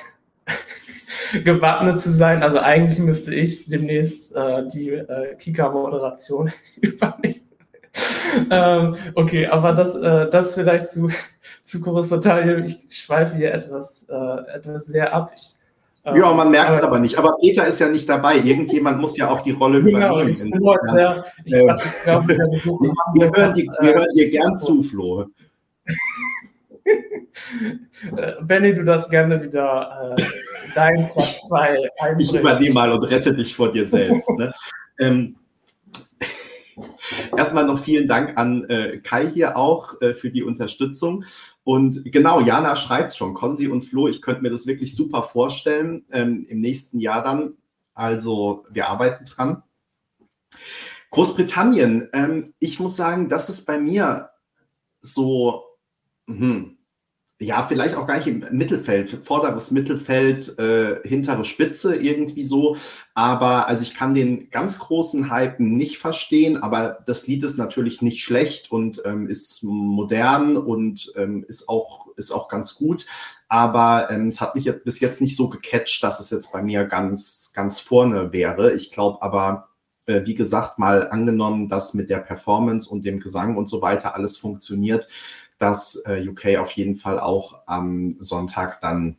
[1.42, 2.42] gewappnet zu sein.
[2.42, 7.40] Also eigentlich müsste ich demnächst äh, die äh, Kika-Moderation übernehmen.
[8.50, 11.08] ähm, okay, aber das, äh, das vielleicht zu,
[11.64, 12.64] zu Korrespondentalien.
[12.64, 15.32] Ich schweife hier etwas, äh, etwas sehr ab.
[15.34, 15.54] Ich,
[16.04, 17.16] äh, ja, man merkt es aber, aber, nicht.
[17.16, 18.36] Aber Peter ist ja nicht dabei.
[18.36, 20.30] Irgendjemand muss ja auch die Rolle genau, übernehmen.
[20.30, 22.36] Ich bin heute, ja, ich, äh, ich glaub, wir,
[23.14, 25.26] wir, hören die, wir hören dir gern zu, Flo.
[28.16, 30.22] Äh, Benny, du darfst gerne wieder äh,
[30.74, 32.20] dein Platz 2 einbringen.
[32.20, 34.30] Ich übernehme mal und rette dich vor dir selbst.
[34.38, 34.52] Ne?
[34.98, 35.36] ähm,
[37.36, 41.24] Erstmal noch vielen Dank an äh, Kai hier auch äh, für die Unterstützung.
[41.62, 46.04] Und genau, Jana schreibt schon, Konzi und Flo, ich könnte mir das wirklich super vorstellen
[46.12, 47.56] ähm, im nächsten Jahr dann.
[47.94, 49.62] Also wir arbeiten dran.
[51.10, 54.30] Großbritannien, ähm, ich muss sagen, das ist bei mir
[55.00, 55.64] so,
[56.26, 56.73] hm,
[57.44, 62.76] ja, vielleicht auch gar nicht im Mittelfeld, vorderes Mittelfeld, äh, hintere Spitze irgendwie so.
[63.14, 68.02] Aber also ich kann den ganz großen Hype nicht verstehen, aber das Lied ist natürlich
[68.02, 73.06] nicht schlecht und ähm, ist modern und ähm, ist, auch, ist auch ganz gut.
[73.48, 76.84] Aber ähm, es hat mich bis jetzt nicht so gecatcht, dass es jetzt bei mir
[76.84, 78.72] ganz, ganz vorne wäre.
[78.72, 79.68] Ich glaube aber,
[80.06, 84.14] äh, wie gesagt, mal angenommen, dass mit der Performance und dem Gesang und so weiter
[84.14, 85.08] alles funktioniert,
[85.64, 89.16] dass äh, UK auf jeden Fall auch am Sonntag dann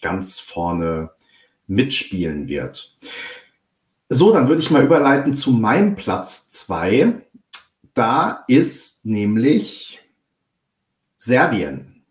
[0.00, 1.12] ganz vorne
[1.68, 2.96] mitspielen wird.
[4.08, 7.22] So, dann würde ich mal überleiten zu meinem Platz 2.
[7.94, 10.00] Da ist nämlich
[11.18, 12.04] Serbien.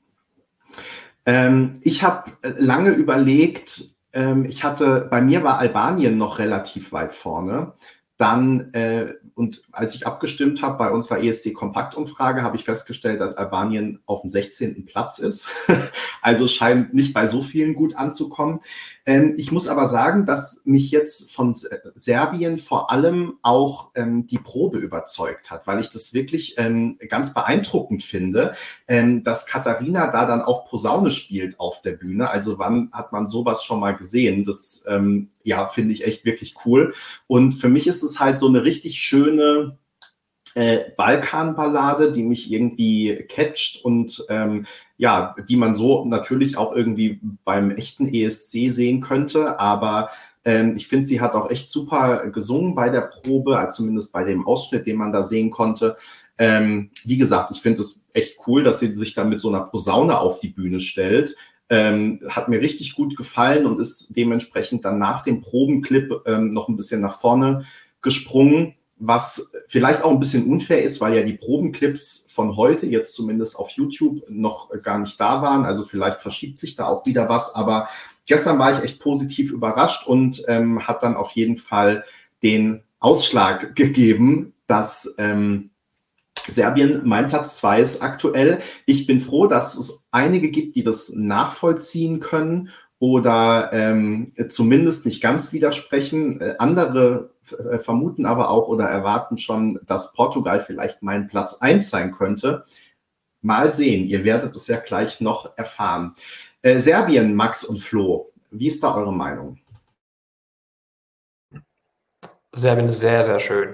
[1.26, 7.14] Ähm, ich habe lange überlegt, ähm, ich hatte, bei mir war Albanien noch relativ weit
[7.14, 7.74] vorne.
[8.16, 14.00] Dann äh, und als ich abgestimmt habe bei unserer ESC-Kompaktumfrage, habe ich festgestellt, dass Albanien
[14.06, 14.86] auf dem 16.
[14.86, 15.50] Platz ist.
[16.22, 18.60] also scheint nicht bei so vielen gut anzukommen.
[19.06, 24.38] Ähm, ich muss aber sagen, dass mich jetzt von Serbien vor allem auch ähm, die
[24.38, 28.54] Probe überzeugt hat, weil ich das wirklich ähm, ganz beeindruckend finde,
[28.88, 32.30] ähm, dass Katharina da dann auch Posaune spielt auf der Bühne.
[32.30, 34.44] Also wann hat man sowas schon mal gesehen?
[34.44, 36.94] Das ähm, ja, finde ich echt wirklich cool.
[37.28, 39.78] Und für mich ist es halt so eine richtig schöne
[40.56, 44.66] äh, Balkanballade, die mich irgendwie catcht und ähm,
[44.98, 50.10] ja, die man so natürlich auch irgendwie beim echten ESC sehen könnte, aber
[50.46, 54.24] ähm, ich finde, sie hat auch echt super gesungen bei der Probe, also zumindest bei
[54.24, 55.98] dem Ausschnitt, den man da sehen konnte.
[56.38, 59.62] Ähm, wie gesagt, ich finde es echt cool, dass sie sich da mit so einer
[59.62, 61.36] Posaune auf die Bühne stellt.
[61.70, 66.68] Ähm, hat mir richtig gut gefallen und ist dementsprechend dann nach dem Probenclip ähm, noch
[66.68, 67.66] ein bisschen nach vorne
[68.02, 73.14] gesprungen, was vielleicht auch ein bisschen unfair ist, weil ja die Probenclips von heute jetzt
[73.14, 75.66] zumindest auf YouTube noch gar nicht da waren.
[75.66, 77.90] Also vielleicht verschiebt sich da auch wieder was, aber
[78.28, 82.04] gestern war ich echt positiv überrascht und ähm, hat dann auf jeden Fall
[82.44, 85.72] den Ausschlag gegeben, dass ähm,
[86.48, 88.60] Serbien mein Platz zwei ist aktuell.
[88.86, 95.22] Ich bin froh, dass es einige gibt, die das nachvollziehen können oder ähm, zumindest nicht
[95.22, 96.40] ganz widersprechen.
[96.42, 97.33] Äh, andere
[97.80, 102.66] vermuten aber auch oder erwarten schon, dass Portugal vielleicht mein Platz eins sein könnte.
[103.42, 106.14] Mal sehen, ihr werdet es ja gleich noch erfahren.
[106.62, 109.60] Äh, Serbien, Max und Flo, wie ist da eure Meinung?
[112.54, 113.74] Serbien ist sehr, sehr schön.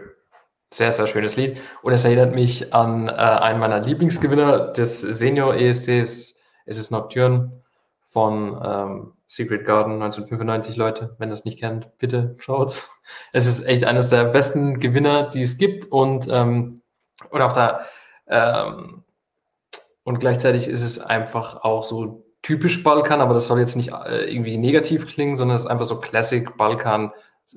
[0.73, 1.59] Sehr, sehr schönes Lied.
[1.81, 6.35] Und es erinnert mich an äh, einen meiner Lieblingsgewinner des Senior ESCs.
[6.65, 7.61] Es ist Nocturne
[8.11, 11.15] von ähm, Secret Garden 1995, Leute.
[11.19, 12.89] Wenn ihr es nicht kennt, bitte schaut's.
[13.31, 15.91] Es ist echt eines der besten Gewinner, die es gibt.
[15.91, 16.81] Und, ähm,
[17.29, 17.85] und auf der
[18.27, 19.03] ähm,
[20.03, 24.31] und gleichzeitig ist es einfach auch so typisch Balkan, aber das soll jetzt nicht äh,
[24.33, 27.11] irgendwie negativ klingen, sondern es ist einfach so Classic Balkan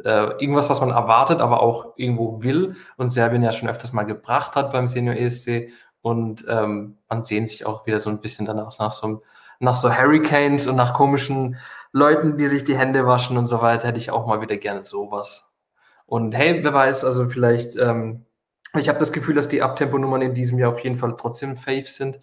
[0.05, 4.05] äh, irgendwas, was man erwartet, aber auch irgendwo will und Serbien ja schon öfters mal
[4.05, 5.71] gebracht hat beim Senior ESC
[6.03, 9.23] und ähm, man sehnt sich auch wieder so ein bisschen danach nach so,
[9.63, 11.57] nach so Hurricanes und nach komischen
[11.93, 14.83] Leuten, die sich die Hände waschen und so weiter, hätte ich auch mal wieder gerne
[14.83, 15.53] sowas.
[16.05, 18.27] Und hey, wer weiß, also vielleicht, ähm,
[18.77, 21.87] ich habe das Gefühl, dass die Abtempo-Nummern in diesem Jahr auf jeden Fall trotzdem Fave
[21.87, 22.21] sind.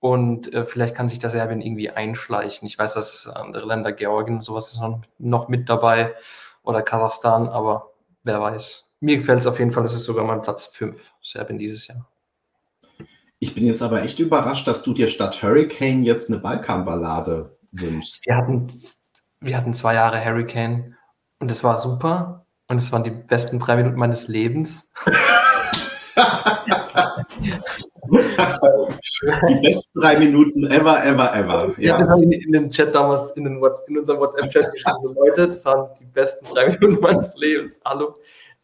[0.00, 2.66] Und äh, vielleicht kann sich das Serbien irgendwie einschleichen.
[2.66, 4.80] Ich weiß, dass andere Länder, Georgien und sowas ist
[5.18, 6.14] noch, mit dabei
[6.62, 8.94] oder Kasachstan, aber wer weiß.
[9.00, 12.08] Mir gefällt es auf jeden Fall, das ist sogar mein Platz 5, Serbien dieses Jahr.
[13.40, 18.26] Ich bin jetzt aber echt überrascht, dass du dir statt Hurricane jetzt eine Balkanballade wünschst.
[18.26, 18.66] Wir hatten,
[19.40, 20.96] wir hatten zwei Jahre Hurricane
[21.38, 22.46] und es war super.
[22.66, 24.90] Und es waren die besten drei Minuten meines Lebens.
[29.48, 31.72] die besten drei Minuten ever, ever, ever.
[31.78, 34.98] Ja, das habe ich in den Chat damals, in, den What's, in unserem WhatsApp-Chat geschrieben.
[35.02, 37.80] So, Leute, das waren die besten drei Minuten meines Lebens.
[37.84, 38.16] Hallo.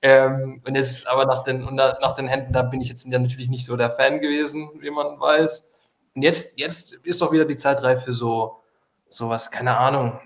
[0.05, 3.65] Ähm, und jetzt aber nach den, nach den Händen, da bin ich jetzt natürlich nicht
[3.65, 5.73] so der Fan gewesen, wie man weiß.
[6.15, 8.61] Und jetzt, jetzt ist doch wieder die Zeit reif für so
[9.09, 10.21] sowas, keine Ahnung,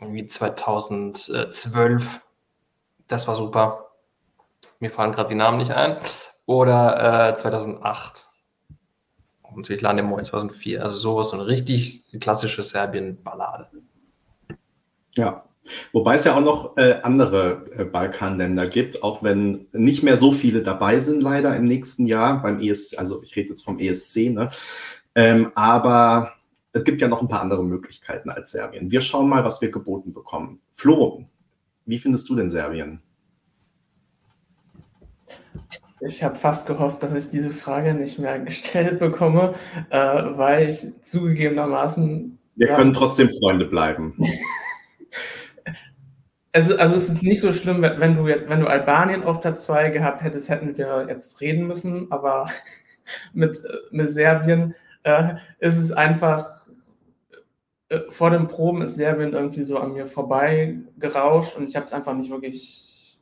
[0.00, 2.24] irgendwie 2012.
[3.08, 3.90] Das war super.
[4.78, 5.96] Mir fallen gerade die Namen nicht ein.
[6.46, 8.28] Oder äh, 2008.
[9.42, 10.84] Und Svetlana Moy 2004.
[10.84, 13.70] Also sowas, so eine richtig klassische Serbien-Ballade.
[15.16, 15.46] Ja,
[15.92, 20.32] Wobei es ja auch noch äh, andere äh, Balkanländer gibt, auch wenn nicht mehr so
[20.32, 24.30] viele dabei sind, leider im nächsten Jahr beim ESC, also ich rede jetzt vom ESC,
[24.30, 24.48] ne?
[25.14, 26.32] Ähm, aber
[26.72, 28.90] es gibt ja noch ein paar andere Möglichkeiten als Serbien.
[28.90, 30.60] Wir schauen mal, was wir geboten bekommen.
[30.72, 31.24] Flo,
[31.84, 33.00] wie findest du denn Serbien?
[36.00, 39.54] Ich habe fast gehofft, dass ich diese Frage nicht mehr gestellt bekomme,
[39.90, 42.38] äh, weil ich zugegebenermaßen.
[42.56, 44.16] Wir ja, können trotzdem Freunde bleiben.
[46.54, 49.64] Also, also es ist nicht so schlimm, wenn du jetzt, wenn du Albanien auf Platz
[49.64, 52.46] 2 gehabt hättest, hätten wir jetzt reden müssen, aber
[53.32, 56.46] mit, mit Serbien äh, ist es einfach,
[57.88, 61.86] äh, vor den Proben ist Serbien irgendwie so an mir vorbei gerauscht und ich habe
[61.86, 63.18] es einfach nicht wirklich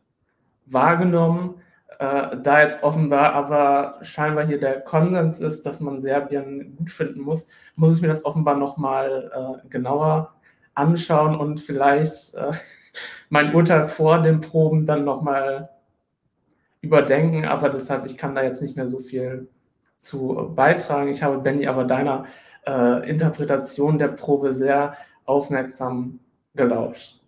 [0.66, 1.62] wahrgenommen.
[2.00, 7.20] Äh, da jetzt offenbar aber scheinbar hier der Konsens ist, dass man Serbien gut finden
[7.20, 10.34] muss, muss ich mir das offenbar nochmal äh, genauer
[10.74, 12.52] anschauen und vielleicht äh,
[13.28, 15.70] mein Urteil vor den Proben dann nochmal
[16.80, 19.48] überdenken, aber deshalb, ich kann da jetzt nicht mehr so viel
[20.00, 21.10] zu beitragen.
[21.10, 22.24] Ich habe, Benny, aber deiner
[22.66, 26.20] äh, Interpretation der Probe sehr aufmerksam
[26.54, 27.20] gelauscht.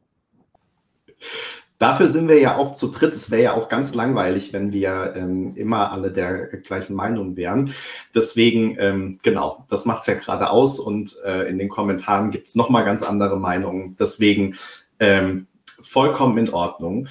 [1.78, 3.12] Dafür sind wir ja auch zu dritt.
[3.12, 7.72] Es wäre ja auch ganz langweilig, wenn wir ähm, immer alle der gleichen Meinung wären.
[8.14, 12.46] Deswegen, ähm, genau, das macht es ja gerade aus und äh, in den Kommentaren gibt
[12.46, 13.96] es nochmal ganz andere Meinungen.
[13.98, 14.54] Deswegen
[15.00, 15.48] ähm,
[15.82, 17.08] vollkommen in Ordnung.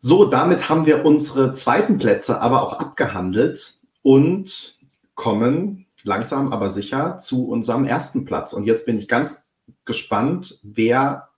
[0.00, 4.78] So, damit haben wir unsere zweiten Plätze aber auch abgehandelt und
[5.14, 8.52] kommen langsam aber sicher zu unserem ersten Platz.
[8.52, 9.48] Und jetzt bin ich ganz
[9.84, 11.28] gespannt, wer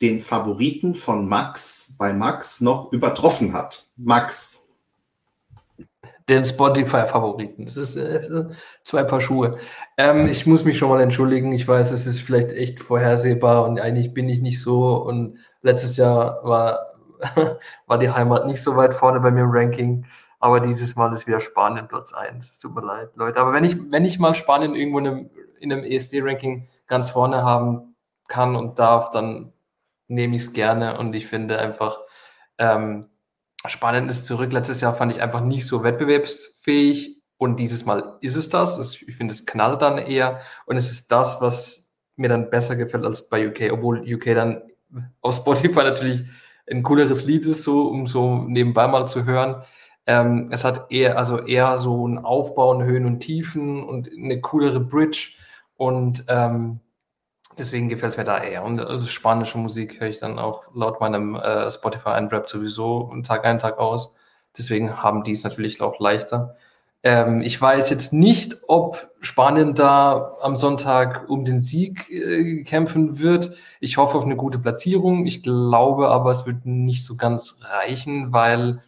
[0.00, 3.90] den Favoriten von Max bei Max noch übertroffen hat.
[3.96, 4.63] Max.
[6.28, 7.66] Den Spotify-Favoriten.
[7.66, 8.46] Das ist äh,
[8.82, 9.58] zwei Paar Schuhe.
[9.98, 11.52] Ähm, ich muss mich schon mal entschuldigen.
[11.52, 14.96] Ich weiß, es ist vielleicht echt vorhersehbar und eigentlich bin ich nicht so.
[14.96, 16.94] Und letztes Jahr war,
[17.86, 20.06] war die Heimat nicht so weit vorne bei mir im Ranking.
[20.40, 22.50] Aber dieses Mal ist wieder Spanien Platz 1.
[22.50, 23.38] Es tut mir leid, Leute.
[23.38, 27.42] Aber wenn ich, wenn ich mal Spanien irgendwo in einem, in einem ESD-Ranking ganz vorne
[27.42, 27.96] haben
[28.28, 29.52] kann und darf, dann
[30.08, 30.98] nehme ich es gerne.
[30.98, 31.98] Und ich finde einfach,
[32.58, 33.06] ähm,
[33.66, 34.52] Spanien ist zurück.
[34.52, 37.20] Letztes Jahr fand ich einfach nicht so wettbewerbsfähig.
[37.36, 38.78] Und dieses Mal ist es das.
[39.02, 40.40] Ich finde, es knallt dann eher.
[40.66, 44.62] Und es ist das, was mir dann besser gefällt als bei UK, obwohl UK dann
[45.20, 46.24] auf Spotify natürlich
[46.70, 49.62] ein cooleres Lied ist, so um so nebenbei mal zu hören.
[50.06, 54.40] Ähm, es hat eher, also eher so ein Aufbau in Höhen und Tiefen und eine
[54.40, 55.32] coolere Bridge.
[55.76, 56.80] Und ähm,
[57.58, 58.64] deswegen gefällt es mir da eher.
[58.64, 63.12] Und also spanische Musik höre ich dann auch laut meinem äh, Spotify ein Rap sowieso
[63.26, 64.14] Tag ein, Tag aus.
[64.56, 66.56] Deswegen haben die es natürlich auch leichter.
[67.02, 73.18] Ähm, ich weiß jetzt nicht, ob Spanien da am Sonntag um den Sieg äh, kämpfen
[73.18, 73.54] wird.
[73.80, 75.26] Ich hoffe auf eine gute Platzierung.
[75.26, 78.82] Ich glaube aber, es wird nicht so ganz reichen, weil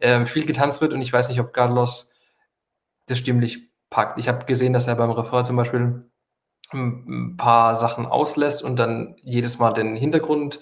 [0.00, 2.12] ähm, viel getanzt wird und ich weiß nicht, ob Carlos
[3.06, 4.18] das stimmlich packt.
[4.18, 6.08] Ich habe gesehen, dass er beim Refrain zum Beispiel
[6.72, 10.60] ein paar Sachen auslässt und dann jedes Mal den Hintergrund,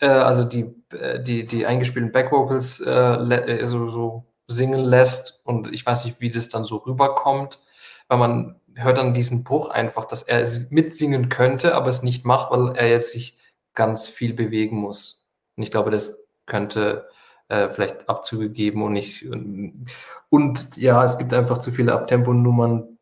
[0.00, 5.72] äh, also die, äh, die, die eingespielten Backvocals äh, äh, so, so singen lässt und
[5.72, 7.62] ich weiß nicht, wie das dann so rüberkommt,
[8.08, 12.50] weil man hört dann diesen Bruch einfach, dass er mitsingen könnte, aber es nicht macht,
[12.50, 13.36] weil er jetzt sich
[13.74, 15.26] ganz viel bewegen muss.
[15.56, 17.08] Und ich glaube, das könnte
[17.48, 19.26] äh, vielleicht Abzüge geben und nicht.
[19.26, 19.86] Und,
[20.30, 22.97] und, ja, es gibt einfach zu viele Abtempo-Nummern,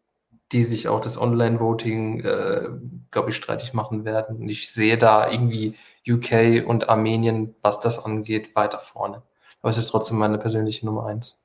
[0.52, 2.68] die sich auch das Online-Voting, äh,
[3.10, 4.36] glaube ich, streitig machen werden.
[4.36, 5.74] Und ich sehe da irgendwie
[6.08, 9.22] UK und Armenien, was das angeht, weiter vorne.
[9.60, 11.40] Aber es ist trotzdem meine persönliche Nummer eins.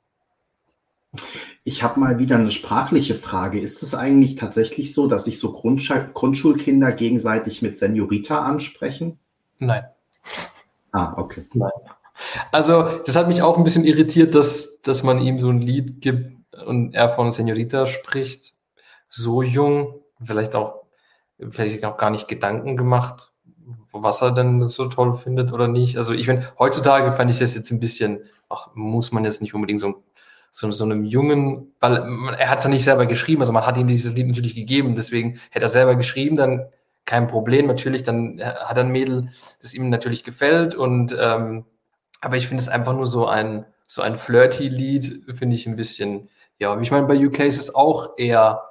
[1.63, 3.59] Ich habe mal wieder eine sprachliche Frage.
[3.59, 9.19] Ist es eigentlich tatsächlich so, dass sich so Grundschulkinder gegenseitig mit Senorita ansprechen?
[9.59, 9.83] Nein.
[10.91, 11.43] Ah, okay.
[11.53, 11.71] Nein.
[12.51, 16.01] Also, das hat mich auch ein bisschen irritiert, dass, dass man ihm so ein Lied
[16.01, 18.50] gibt und er von Senorita spricht.
[19.13, 20.83] So jung, vielleicht auch,
[21.49, 23.33] vielleicht auch gar nicht Gedanken gemacht,
[23.91, 25.97] was er denn so toll findet oder nicht.
[25.97, 29.53] Also ich finde, heutzutage fand ich das jetzt ein bisschen, ach, muss man jetzt nicht
[29.53, 30.01] unbedingt so,
[30.49, 31.97] so, so einem jungen, weil
[32.37, 34.95] er hat es ja nicht selber geschrieben, also man hat ihm dieses Lied natürlich gegeben,
[34.95, 36.67] deswegen hätte er selber geschrieben, dann
[37.03, 39.29] kein Problem, natürlich, dann hat er ein Mädel,
[39.61, 41.65] das ihm natürlich gefällt und ähm,
[42.21, 45.75] aber ich finde es einfach nur so ein, so ein flirty Lied, finde ich ein
[45.75, 48.61] bisschen, ja, ich meine, bei UK ist es auch eher,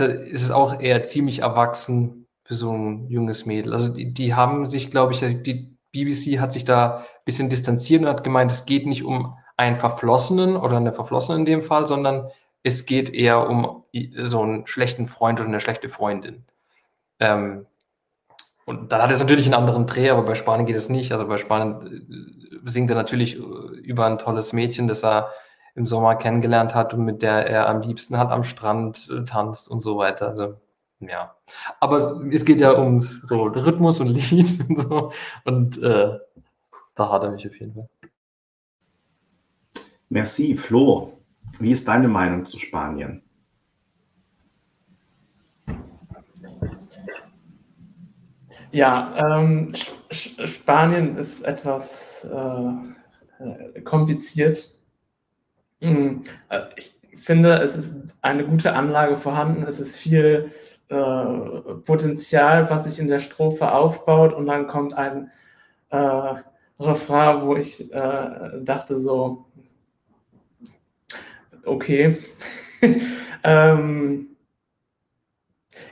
[0.00, 3.72] ist, ist es auch eher ziemlich erwachsen für so ein junges Mädel.
[3.72, 8.02] Also die, die haben sich, glaube ich, die BBC hat sich da ein bisschen distanziert
[8.02, 11.86] und hat gemeint, es geht nicht um einen Verflossenen oder eine Verflossene in dem Fall,
[11.86, 12.28] sondern
[12.62, 13.84] es geht eher um
[14.16, 16.44] so einen schlechten Freund oder eine schlechte Freundin.
[17.20, 17.66] Ähm,
[18.66, 21.12] und dann hat es natürlich einen anderen Dreh, aber bei Spanien geht es nicht.
[21.12, 25.30] Also bei Spanien äh, singt er natürlich äh, über ein tolles Mädchen, das er
[25.74, 29.68] im Sommer kennengelernt hat und mit der er am liebsten hat am Strand äh, tanzt
[29.68, 30.28] und so weiter.
[30.28, 30.60] Also
[31.00, 31.34] ja.
[31.80, 35.12] Aber es geht ja um so Rhythmus und Lied und so.
[35.44, 36.18] Und äh,
[36.94, 37.88] da hat er mich auf jeden Fall.
[40.08, 41.20] Merci, Flo.
[41.58, 43.22] Wie ist deine Meinung zu Spanien?
[48.70, 49.72] Ja, ähm,
[50.10, 54.76] Spanien ist etwas äh, kompliziert.
[55.84, 59.64] Hm, äh, ich finde, es ist eine gute Anlage vorhanden.
[59.64, 60.50] Es ist viel
[60.88, 60.94] äh,
[61.84, 65.30] Potenzial, was sich in der Strophe aufbaut und dann kommt ein
[65.90, 66.34] äh,
[66.80, 69.44] Refrain, wo ich äh, dachte so,
[71.64, 72.18] okay.
[73.44, 74.28] ähm,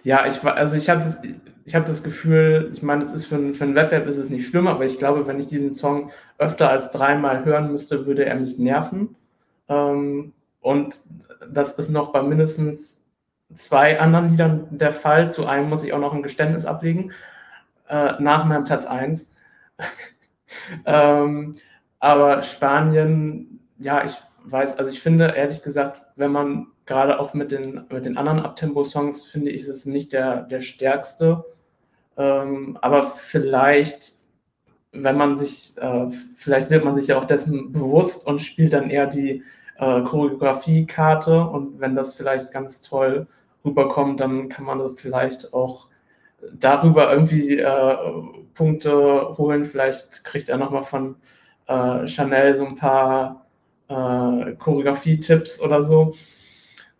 [0.02, 1.20] ja, ich also ich habe das,
[1.64, 4.66] ich das Gefühl, ich meine, das ist für, für einen Wettbewerb ist es nicht schlimm,
[4.66, 8.58] aber ich glaube, wenn ich diesen Song öfter als dreimal hören müsste, würde er mich
[8.58, 9.16] nerven.
[9.68, 11.02] Ähm, und
[11.50, 13.02] das ist noch bei mindestens
[13.52, 15.32] zwei anderen Liedern der Fall.
[15.32, 17.12] Zu einem muss ich auch noch ein Geständnis ablegen,
[17.88, 19.30] äh, nach meinem Platz 1.
[20.86, 21.54] ähm,
[21.98, 27.52] aber Spanien, ja, ich weiß, also ich finde ehrlich gesagt, wenn man gerade auch mit
[27.52, 31.44] den, mit den anderen Abtempo-Songs, finde ich es nicht der, der stärkste.
[32.16, 34.14] Ähm, aber vielleicht,
[34.92, 38.90] wenn man sich, äh, vielleicht wird man sich ja auch dessen bewusst und spielt dann
[38.90, 39.42] eher die
[39.78, 43.26] äh, Choreografiekarte und wenn das vielleicht ganz toll
[43.64, 45.88] rüberkommt, dann kann man vielleicht auch
[46.52, 47.96] darüber irgendwie äh,
[48.54, 49.64] Punkte holen.
[49.64, 51.16] Vielleicht kriegt er nochmal von
[51.66, 53.46] äh, Chanel so ein paar
[53.88, 56.14] äh, Choreografie-Tipps oder so,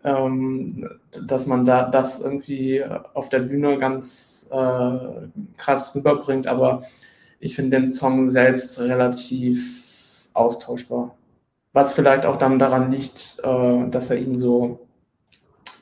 [0.05, 0.89] ähm,
[1.27, 2.85] dass man da das irgendwie
[3.15, 4.99] auf der Bühne ganz äh,
[5.57, 6.47] krass rüberbringt.
[6.47, 6.83] Aber
[7.43, 11.17] ich finde den Song selbst relativ austauschbar.
[11.73, 14.87] Was vielleicht auch dann daran liegt, äh, dass er ihn so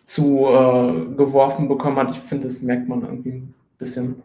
[0.05, 2.13] zu äh, geworfen bekommen hat.
[2.13, 4.23] Ich finde, das merkt man irgendwie ein bisschen.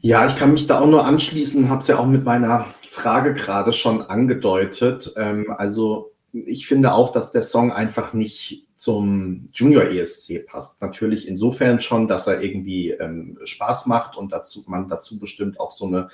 [0.00, 3.32] Ja, ich kann mich da auch nur anschließen, habe es ja auch mit meiner Frage
[3.32, 5.14] gerade schon angedeutet.
[5.16, 10.82] Ähm, also ich finde auch, dass der Song einfach nicht zum Junior ESC passt.
[10.82, 15.70] Natürlich insofern schon, dass er irgendwie ähm, Spaß macht und dazu, man dazu bestimmt auch
[15.70, 16.08] so eine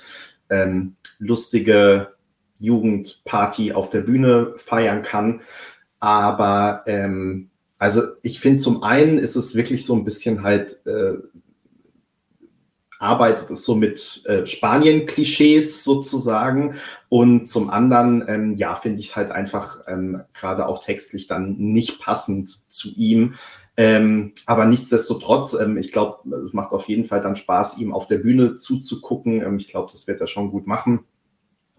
[0.51, 2.13] ähm, lustige
[2.59, 5.41] Jugendparty auf der Bühne feiern kann.
[5.99, 7.49] Aber ähm,
[7.79, 11.13] also ich finde zum einen ist es wirklich so ein bisschen halt, äh,
[12.99, 16.75] arbeitet es so mit äh, Spanien-Klischees sozusagen.
[17.09, 21.55] Und zum anderen, ähm, ja, finde ich es halt einfach ähm, gerade auch textlich dann
[21.57, 23.33] nicht passend zu ihm.
[23.77, 28.07] Ähm, aber nichtsdestotrotz, ähm, ich glaube, es macht auf jeden Fall dann Spaß, ihm auf
[28.07, 29.41] der Bühne zuzugucken.
[29.41, 31.05] Ähm, ich glaube, das wird er schon gut machen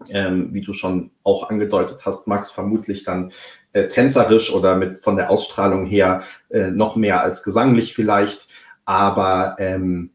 [0.09, 3.31] ähm, wie du schon auch angedeutet hast, Max, vermutlich dann
[3.73, 8.47] äh, tänzerisch oder mit von der Ausstrahlung her äh, noch mehr als gesanglich vielleicht.
[8.85, 10.11] Aber ähm,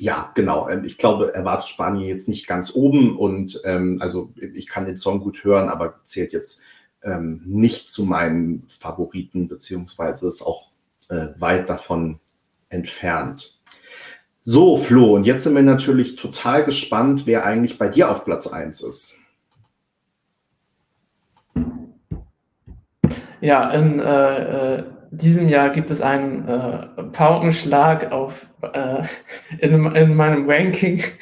[0.00, 0.68] ja, genau.
[0.68, 4.96] Ähm, ich glaube, erwartet Spanien jetzt nicht ganz oben und ähm, also ich kann den
[4.96, 6.60] Song gut hören, aber zählt jetzt
[7.02, 10.70] ähm, nicht zu meinen Favoriten, beziehungsweise ist auch
[11.08, 12.18] äh, weit davon
[12.68, 13.60] entfernt.
[14.40, 18.46] So, Flo, und jetzt sind wir natürlich total gespannt, wer eigentlich bei dir auf Platz
[18.46, 19.20] 1 ist.
[23.40, 24.84] Ja, in äh, äh,
[25.16, 29.02] diesem Jahr gibt es einen äh, Paukenschlag auf, äh,
[29.58, 31.02] in, in meinem Ranking.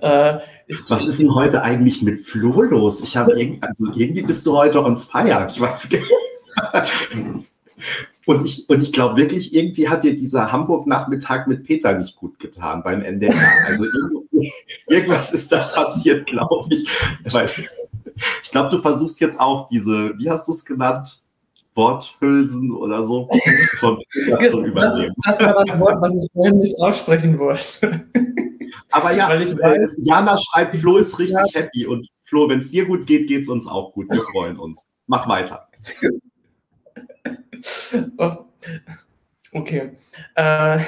[0.00, 0.38] Äh,
[0.88, 3.00] Was ist denn heute eigentlich mit Flo los?
[3.02, 5.46] Ich habe irgendwie, also irgendwie bist du heute on fire.
[5.48, 5.88] Ich weiß
[8.26, 12.40] Und ich, und ich glaube wirklich, irgendwie hat dir dieser Hamburg-Nachmittag mit Peter nicht gut
[12.40, 13.32] getan beim NDR.
[13.64, 13.84] Also
[14.88, 16.90] irgendwas ist da passiert, glaube ich.
[17.30, 17.48] Weil,
[18.42, 21.22] ich glaube, du versuchst jetzt auch diese, wie hast du es genannt?
[21.76, 23.28] Worthülsen oder so
[23.78, 23.98] von
[24.48, 25.14] zu übernehmen.
[25.24, 28.06] Das, das war das Wort, was ich vorhin nicht aussprechen wollte.
[28.90, 31.60] Aber ja, äh, Jana schreibt, Flo ist richtig ja.
[31.60, 34.10] happy und Flo, wenn es dir gut geht, geht es uns auch gut.
[34.10, 34.90] Wir freuen uns.
[35.06, 35.68] Mach weiter.
[38.18, 38.44] Oh.
[39.52, 39.92] Okay.
[40.34, 40.78] Äh,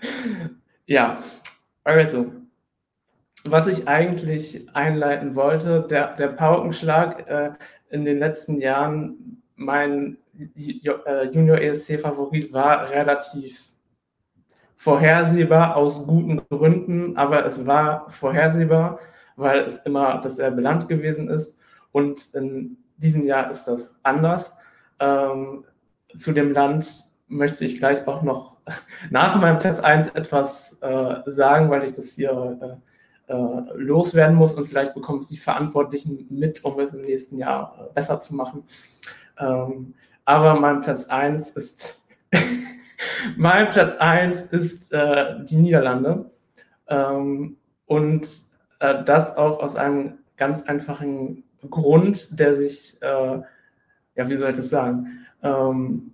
[0.86, 1.18] ja,
[1.84, 2.32] also,
[3.44, 7.52] was ich eigentlich einleiten wollte, der, der Paukenschlag äh,
[7.90, 13.72] in den letzten Jahren, mein äh, Junior ESC-Favorit war relativ
[14.76, 19.00] vorhersehbar aus guten Gründen, aber es war vorhersehbar,
[19.34, 21.58] weil es immer dasselbe Land gewesen ist.
[21.92, 24.54] Und in diesem Jahr ist das anders.
[25.00, 25.64] Ähm,
[26.16, 28.58] zu dem Land möchte ich gleich auch noch
[29.10, 32.58] nach meinem Platz 1 etwas äh, sagen, weil ich das hier
[33.28, 37.38] äh, äh, loswerden muss und vielleicht bekommen es die Verantwortlichen mit, um es im nächsten
[37.38, 38.64] Jahr äh, besser zu machen.
[39.38, 42.02] Ähm, aber mein Platz 1 ist
[43.36, 46.30] mein Platz 1 ist äh, die Niederlande.
[46.88, 47.56] Ähm,
[47.86, 48.28] und
[48.80, 53.42] äh, das auch aus einem ganz einfachen Grund, der sich, ja,
[54.16, 55.26] wie soll ich das sagen?
[55.42, 56.12] Ähm,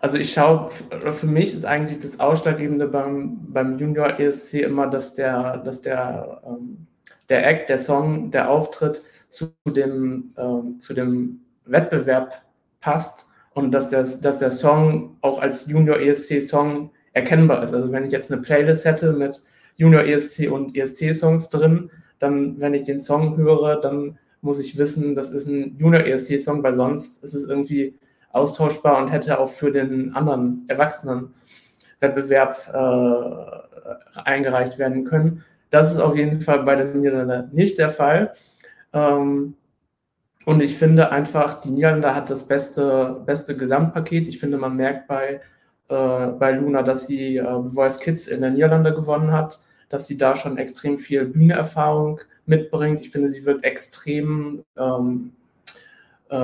[0.00, 5.14] also ich schaue, für mich ist eigentlich das Ausschlaggebende beim, beim Junior ESC immer, dass
[5.14, 6.86] der, dass der, ähm,
[7.28, 12.42] der Act, der Song, der Auftritt zu dem, ähm, zu dem Wettbewerb
[12.80, 17.72] passt und dass der, dass der Song auch als Junior ESC Song erkennbar ist.
[17.72, 19.42] Also wenn ich jetzt eine Playlist hätte mit
[19.76, 24.76] Junior ESC und ESC Songs drin, dann, wenn ich den Song höre, dann muss ich
[24.76, 27.94] wissen, das ist ein Junior ESC Song, weil sonst ist es irgendwie
[28.30, 35.44] austauschbar und hätte auch für den anderen Erwachsenenwettbewerb äh, eingereicht werden können.
[35.70, 38.32] Das ist auf jeden Fall bei den Niederlanden nicht der Fall.
[38.92, 39.54] Ähm,
[40.44, 44.28] und ich finde einfach, die Niederlande hat das beste, beste Gesamtpaket.
[44.28, 45.40] Ich finde, man merkt bei,
[45.88, 50.18] äh, bei Luna, dass sie äh, Voice Kids in der Niederlande gewonnen hat, dass sie
[50.18, 53.00] da schon extrem viel Bühneerfahrung mitbringt.
[53.00, 55.32] Ich finde, sie wird extrem ähm,
[56.28, 56.36] äh,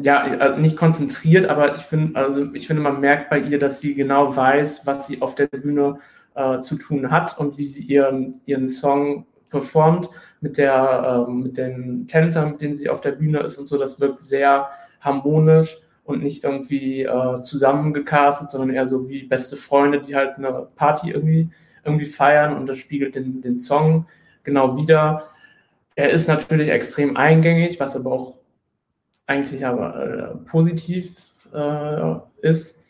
[0.00, 3.80] ja, also nicht konzentriert, aber ich finde, also ich finde, man merkt bei ihr, dass
[3.80, 5.98] sie genau weiß, was sie auf der Bühne
[6.34, 11.58] äh, zu tun hat und wie sie ihren, ihren Song performt mit der, äh, mit
[11.58, 13.78] den Tänzern, mit denen sie auf der Bühne ist und so.
[13.78, 14.68] Das wirkt sehr
[15.00, 20.68] harmonisch und nicht irgendwie äh, zusammengecastet, sondern eher so wie beste Freunde, die halt eine
[20.74, 21.50] Party irgendwie,
[21.84, 24.06] irgendwie feiern und das spiegelt den, den Song
[24.42, 25.24] genau wieder.
[25.94, 28.38] Er ist natürlich extrem eingängig, was aber auch
[29.26, 32.80] eigentlich aber äh, positiv äh, ist.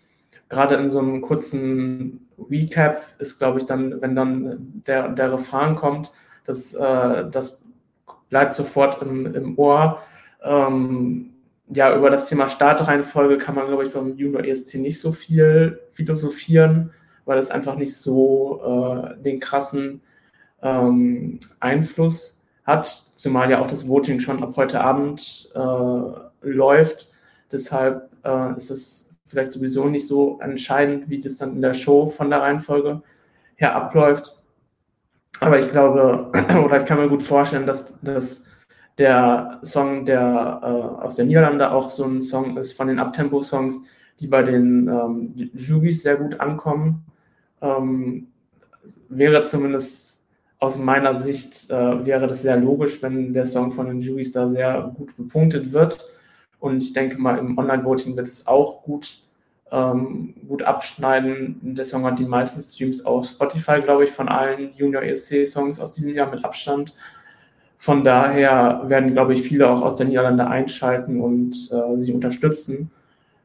[0.49, 5.75] Gerade in so einem kurzen Recap ist, glaube ich, dann, wenn dann der, der Refrain
[5.75, 6.13] kommt,
[6.49, 7.63] das, äh, das
[8.31, 10.03] bleibt sofort im, im Ohr.
[10.43, 11.35] Ähm,
[11.69, 15.81] ja, über das Thema Startreihenfolge kann man, glaube ich, beim Junior ESC nicht so viel
[15.91, 16.91] philosophieren,
[17.27, 20.01] weil es einfach nicht so äh, den krassen
[20.63, 27.11] ähm, Einfluss hat, zumal ja auch das Voting schon ab heute Abend äh, läuft.
[27.53, 32.07] Deshalb äh, ist es vielleicht sowieso nicht so entscheidend, wie das dann in der Show
[32.07, 33.03] von der Reihenfolge
[33.57, 34.38] her abläuft.
[35.41, 36.33] Aber ich glaube,
[36.65, 38.45] oder ich kann mir gut vorstellen, dass, dass
[38.99, 43.81] der Song, der äh, aus der Niederlande auch so ein Song ist von den Abtempo-Songs,
[44.21, 47.05] die bei den ähm, Jugis sehr gut ankommen.
[47.61, 48.29] Ähm,
[49.09, 50.23] wäre zumindest
[50.59, 54.47] aus meiner Sicht, äh, wäre das sehr logisch, wenn der Song von den Jugis da
[54.47, 56.11] sehr gut bepunktet wird.
[56.59, 59.23] Und ich denke mal, im Online-Voting wird es auch gut,
[59.71, 61.59] ähm, gut abschneiden.
[61.63, 65.93] Der Song hat die meisten Streams auf Spotify, glaube ich, von allen Junior ESC-Songs aus
[65.93, 66.95] diesem Jahr mit Abstand.
[67.77, 72.91] Von daher werden, glaube ich, viele auch aus der Niederlande einschalten und äh, sie unterstützen.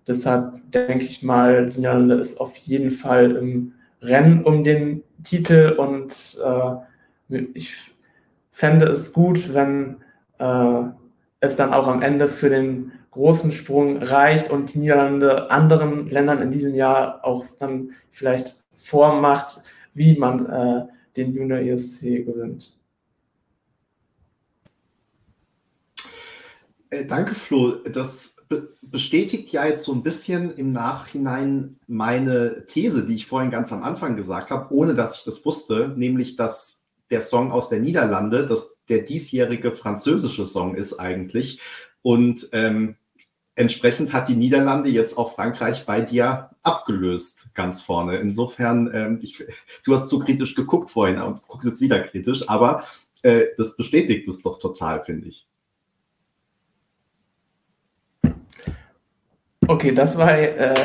[0.08, 5.76] Deshalb denke ich mal, die Niederlande ist auf jeden Fall im Rennen um den Titel
[5.78, 7.94] und äh, ich
[8.52, 9.98] fände es gut, wenn
[10.40, 10.84] äh,
[11.40, 16.42] es dann auch am Ende für den großen Sprung reicht und die Niederlande anderen Ländern
[16.42, 19.62] in diesem Jahr auch dann vielleicht vormacht,
[19.94, 22.76] wie man äh, den Junior ESC gewinnt.
[26.90, 27.78] Äh, danke, Flo.
[27.92, 28.48] Das
[28.82, 33.84] bestätigt ja jetzt so ein bisschen im Nachhinein meine These, die ich vorhin ganz am
[33.84, 38.46] Anfang gesagt habe, ohne dass ich das wusste, nämlich dass der Song aus der Niederlande,
[38.46, 41.62] dass der diesjährige französische Song ist eigentlich.
[42.02, 42.96] Und ähm,
[43.56, 48.18] entsprechend hat die Niederlande jetzt auch Frankreich bei dir abgelöst, ganz vorne.
[48.18, 49.44] Insofern, ähm, ich,
[49.84, 52.84] du hast zu kritisch geguckt vorhin und guckst jetzt wieder kritisch, aber
[53.22, 55.48] äh, das bestätigt es doch total, finde ich.
[59.68, 60.76] Okay, das war, äh,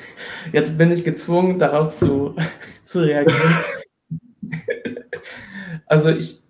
[0.52, 2.34] jetzt bin ich gezwungen, darauf zu,
[2.82, 3.58] zu reagieren.
[5.86, 6.42] also ich,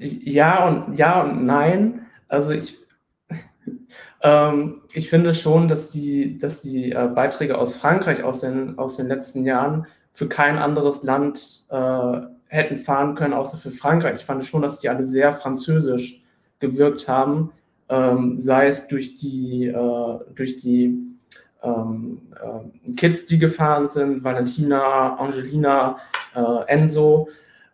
[0.00, 2.07] ja und ja und nein.
[2.28, 2.78] Also ich,
[4.22, 8.96] ähm, ich finde schon, dass die, dass die äh, Beiträge aus Frankreich aus den, aus
[8.96, 14.20] den letzten Jahren für kein anderes Land äh, hätten fahren können, außer für Frankreich.
[14.20, 16.22] Ich fand schon, dass die alle sehr französisch
[16.58, 17.52] gewirkt haben
[17.88, 20.98] ähm, sei es durch die, äh, durch die
[21.62, 25.96] ähm, äh, Kids, die gefahren sind, Valentina, Angelina,
[26.34, 27.28] äh, Enzo,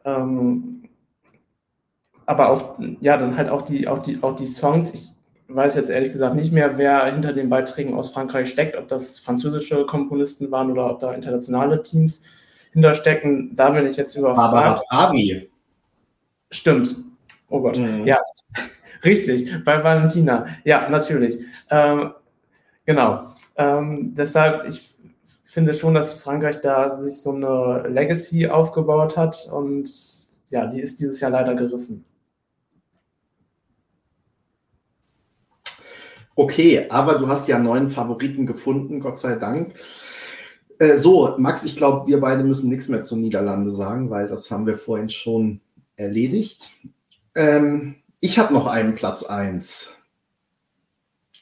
[0.04, 0.83] ähm,
[2.26, 4.92] aber auch, ja, dann halt auch die, auch die, auch die Songs.
[4.94, 5.08] Ich
[5.48, 9.18] weiß jetzt ehrlich gesagt nicht mehr, wer hinter den Beiträgen aus Frankreich steckt, ob das
[9.18, 12.22] französische Komponisten waren oder ob da internationale Teams
[12.72, 13.54] hinterstecken.
[13.54, 14.82] Da bin ich jetzt überfragt.
[14.88, 15.50] Aber Avi.
[16.50, 16.96] Stimmt.
[17.48, 17.78] Oh Gott.
[17.78, 18.06] Mhm.
[18.06, 18.18] Ja,
[19.04, 20.46] Richtig, bei Valentina.
[20.64, 21.38] Ja, natürlich.
[21.70, 22.12] Ähm,
[22.86, 23.26] genau.
[23.56, 24.94] Ähm, deshalb, ich
[25.44, 29.90] finde schon, dass Frankreich da sich so eine Legacy aufgebaut hat und
[30.48, 32.04] ja, die ist dieses Jahr leider gerissen.
[36.36, 39.74] Okay, aber du hast ja neuen Favoriten gefunden, Gott sei Dank.
[40.78, 44.50] Äh, so, Max, ich glaube, wir beide müssen nichts mehr zu Niederlande sagen, weil das
[44.50, 45.60] haben wir vorhin schon
[45.96, 46.72] erledigt.
[47.34, 49.98] Ähm, ich habe noch einen Platz 1.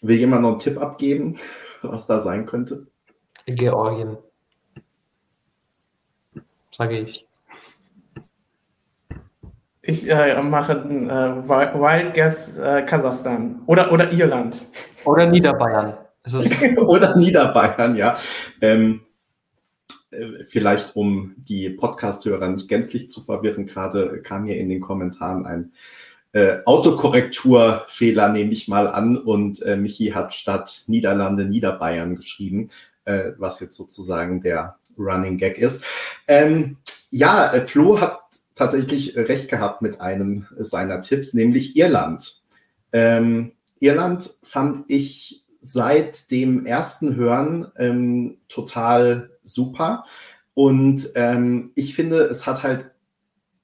[0.02, 1.38] Will jemand noch einen Tipp abgeben,
[1.82, 2.86] was da sein könnte?
[3.46, 4.18] Georgien.
[6.70, 7.26] Sage ich.
[9.84, 14.68] Ich äh, mache äh, Wild Guess äh, Kasachstan oder, oder Irland.
[15.04, 15.94] Oder Niederbayern.
[16.76, 18.16] oder Niederbayern, ja.
[18.60, 19.00] Ähm,
[20.12, 25.46] äh, vielleicht um die Podcast-Hörer nicht gänzlich zu verwirren, gerade kam hier in den Kommentaren
[25.46, 25.72] ein
[26.32, 29.16] äh, Autokorrekturfehler, nehme ich mal an.
[29.16, 32.68] Und äh, Michi hat statt Niederlande Niederbayern geschrieben,
[33.04, 35.84] äh, was jetzt sozusagen der Running Gag ist.
[36.28, 36.76] Ähm,
[37.10, 38.21] ja, äh, Flo hat
[38.54, 42.42] tatsächlich recht gehabt mit einem seiner Tipps, nämlich Irland.
[42.92, 50.04] Ähm, Irland fand ich seit dem ersten Hören ähm, total super.
[50.54, 52.92] Und ähm, ich finde, es hat halt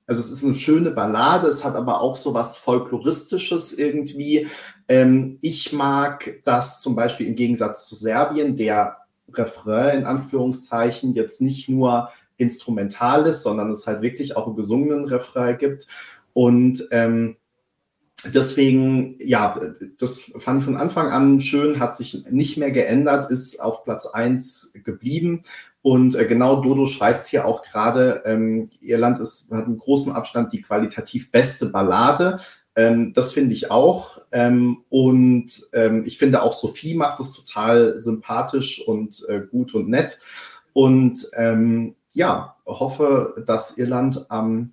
[0.08, 4.48] also es ist eine schöne Ballade, es hat aber auch so was Folkloristisches irgendwie.
[4.88, 8.96] Ähm, ich mag das zum Beispiel im Gegensatz zu Serbien, der
[9.30, 12.08] Refrain in Anführungszeichen jetzt nicht nur
[12.38, 15.86] instrumental ist, sondern es halt wirklich auch einen gesungenen Refrain gibt.
[16.32, 17.36] Und ähm,
[18.24, 19.60] deswegen, ja,
[19.98, 24.06] das fand ich von Anfang an schön, hat sich nicht mehr geändert, ist auf Platz
[24.06, 25.42] 1 geblieben.
[25.82, 30.12] Und äh, genau Dodo schreibt es hier auch gerade, ähm, Irland ist, hat einen großen
[30.12, 32.38] Abstand die qualitativ beste Ballade.
[32.74, 34.20] Ähm, das finde ich auch.
[34.32, 39.88] Ähm, und ähm, ich finde auch Sophie macht es total sympathisch und äh, gut und
[39.88, 40.18] nett.
[40.72, 44.72] Und ähm, ja, hoffe, dass Irland am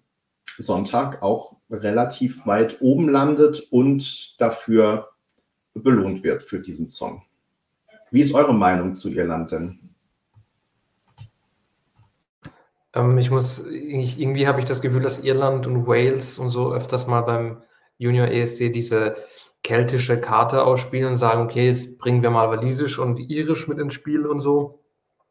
[0.58, 5.10] Sonntag auch relativ weit oben landet und dafür
[5.76, 7.22] belohnt wird für diesen Song.
[8.10, 9.80] Wie ist eure Meinung zu Irland denn?
[12.94, 16.74] Ähm, ich muss, ich, irgendwie habe ich das Gefühl, dass Irland und Wales und so
[16.74, 17.62] öfters mal beim
[18.00, 19.18] Junior ESC diese
[19.62, 23.94] keltische Karte ausspielen und sagen, okay, jetzt bringen wir mal Walisisch und Irisch mit ins
[23.94, 24.85] Spiel und so.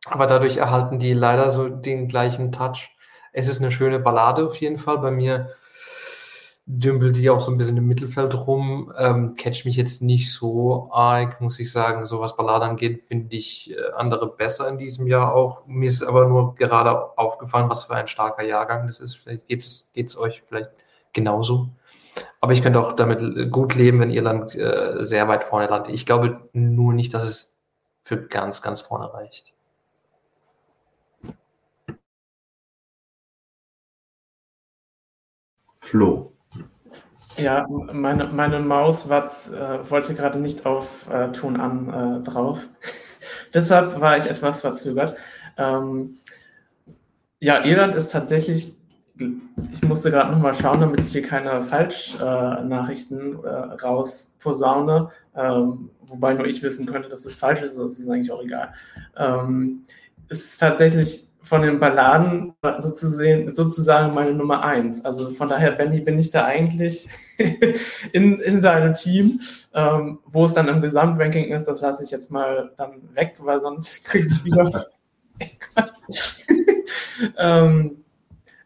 [0.06, 2.96] Aber dadurch erhalten die leider so den gleichen Touch.
[3.32, 4.98] Es ist eine schöne Ballade auf jeden Fall.
[4.98, 5.50] Bei mir
[6.66, 8.92] dümpelt die auch so ein bisschen im Mittelfeld rum.
[8.96, 12.06] Ähm, catch mich jetzt nicht so arg, muss ich sagen.
[12.06, 15.66] So was Ballade angeht, finde ich äh, andere besser in diesem Jahr auch.
[15.66, 19.14] Mir ist aber nur gerade aufgefallen, was für ein starker Jahrgang das ist.
[19.16, 20.70] Vielleicht geht es euch vielleicht
[21.12, 21.68] genauso.
[22.40, 25.92] Aber ich könnte auch damit gut leben, wenn Irland äh, sehr weit vorne landet.
[25.92, 27.58] Ich glaube nur nicht, dass es
[28.02, 29.54] für ganz, ganz vorne reicht.
[35.84, 36.32] Flo.
[37.36, 42.60] Ja, meine, meine Maus äh, wollte gerade nicht auf äh, Ton an äh, drauf.
[43.54, 45.14] Deshalb war ich etwas verzögert.
[45.58, 46.16] Ähm,
[47.38, 48.72] ja, Irland ist tatsächlich,
[49.18, 56.46] ich musste gerade nochmal schauen, damit ich hier keine Falschnachrichten äh, rausposaune, ähm, wobei nur
[56.46, 58.72] ich wissen könnte, dass es falsch ist, das ist eigentlich auch egal.
[59.16, 59.82] Ähm,
[60.28, 65.04] es ist tatsächlich von den Balladen sozusagen, sozusagen meine Nummer eins.
[65.04, 67.08] Also von daher, Benny, bin ich da eigentlich
[68.12, 69.40] in, in deinem Team.
[69.74, 73.60] Ähm, wo es dann im Gesamtranking ist, das lasse ich jetzt mal dann weg, weil
[73.60, 74.86] sonst kriege ich wieder.
[77.38, 78.04] ähm,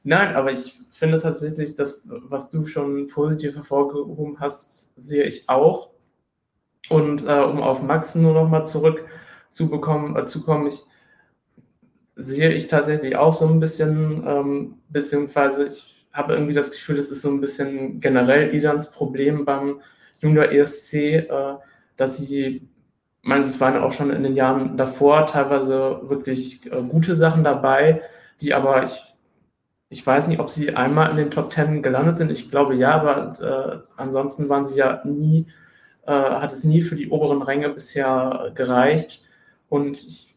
[0.05, 5.91] nein, aber ich finde tatsächlich, dass was du schon positiv hervorgehoben hast, sehe ich auch.
[6.89, 9.05] Und äh, um auf Max nur noch mal zurück
[9.51, 10.85] zu äh, zu kommen, ich
[12.19, 17.11] sehe ich tatsächlich auch so ein bisschen, ähm, beziehungsweise ich habe irgendwie das Gefühl, das
[17.11, 19.81] ist so ein bisschen generell Idans Problem beim
[20.21, 21.55] Junior ESC, äh,
[21.97, 22.69] dass sie,
[23.23, 28.03] meines es waren auch schon in den Jahren davor teilweise wirklich äh, gute Sachen dabei,
[28.41, 29.09] die aber ich
[29.91, 32.31] ich weiß nicht, ob sie einmal in den Top Ten gelandet sind.
[32.31, 35.47] Ich glaube ja, aber äh, ansonsten waren sie ja nie,
[36.07, 39.23] äh, hat es nie für die oberen Ränge bisher gereicht.
[39.69, 40.37] Und ich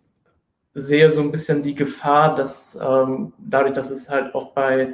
[0.73, 4.93] sehe so ein bisschen die Gefahr, dass ähm, dadurch, dass es halt auch bei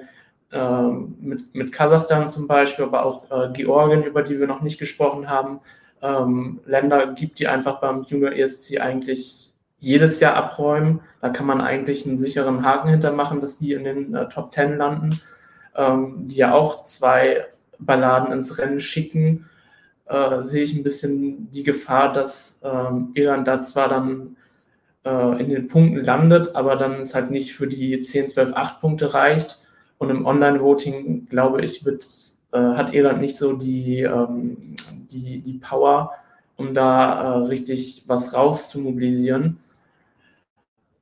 [0.51, 4.79] ähm, mit, mit Kasachstan zum Beispiel, aber auch äh, Georgien, über die wir noch nicht
[4.79, 5.59] gesprochen haben,
[6.01, 11.01] ähm, Länder gibt, die einfach beim Junior ESC eigentlich jedes Jahr abräumen.
[11.21, 14.77] Da kann man eigentlich einen sicheren Haken hintermachen, dass die in den äh, Top Ten
[14.77, 15.19] landen,
[15.75, 17.45] ähm, die ja auch zwei
[17.79, 19.49] Balladen ins Rennen schicken.
[20.05, 24.37] Äh, sehe ich ein bisschen die Gefahr, dass ähm, Irland da zwar dann
[25.07, 28.79] äh, in den Punkten landet, aber dann es halt nicht für die 10, 12, 8
[28.79, 29.59] Punkte reicht.
[29.97, 32.05] Und im Online-Voting, glaube ich, wird,
[32.51, 34.75] äh, hat Irland nicht so die, ähm,
[35.09, 36.11] die, die Power,
[36.55, 39.57] um da äh, richtig was rauszumobilisieren.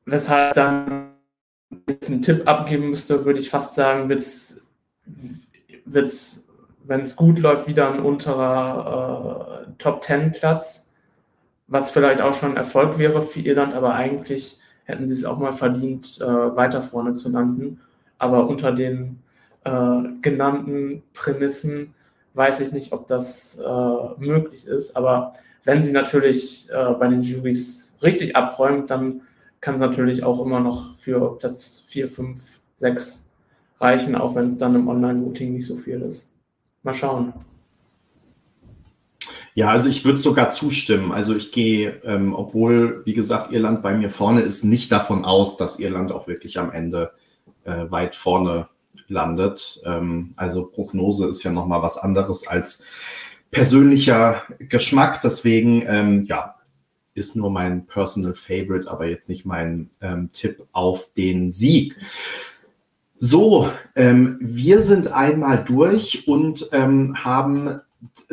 [0.06, 1.10] Weshalb dann
[1.90, 4.62] jetzt einen Tipp abgeben müsste, würde ich fast sagen, wird es,
[6.84, 10.85] wenn es gut läuft, wieder ein unterer äh, Top Ten Platz,
[11.68, 15.54] was vielleicht auch schon Erfolg wäre für Irland, aber eigentlich hätten sie es auch mal
[15.54, 17.82] verdient, äh, weiter vorne zu landen.
[18.18, 19.20] Aber unter den
[19.64, 21.94] äh, genannten Prämissen
[22.34, 24.96] weiß ich nicht, ob das äh, möglich ist.
[24.96, 29.22] Aber wenn sie natürlich äh, bei den Juries richtig abräumt, dann
[29.62, 33.30] kann es natürlich auch immer noch für Platz 4, 5, 6
[33.80, 36.32] reichen, auch wenn es dann im Online-Voting nicht so viel ist.
[36.84, 37.34] Mal schauen.
[39.56, 41.14] Ja, also ich würde sogar zustimmen.
[41.14, 45.56] Also ich gehe, ähm, obwohl, wie gesagt, Irland bei mir vorne ist, nicht davon aus,
[45.56, 47.14] dass Irland auch wirklich am Ende
[47.64, 48.68] äh, weit vorne
[49.08, 49.82] landet.
[49.86, 52.84] Ähm, also Prognose ist ja nochmal was anderes als
[53.50, 55.22] persönlicher Geschmack.
[55.22, 56.56] Deswegen, ähm, ja,
[57.14, 61.96] ist nur mein Personal Favorite, aber jetzt nicht mein ähm, Tipp auf den Sieg.
[63.18, 67.80] So, ähm, wir sind einmal durch und ähm, haben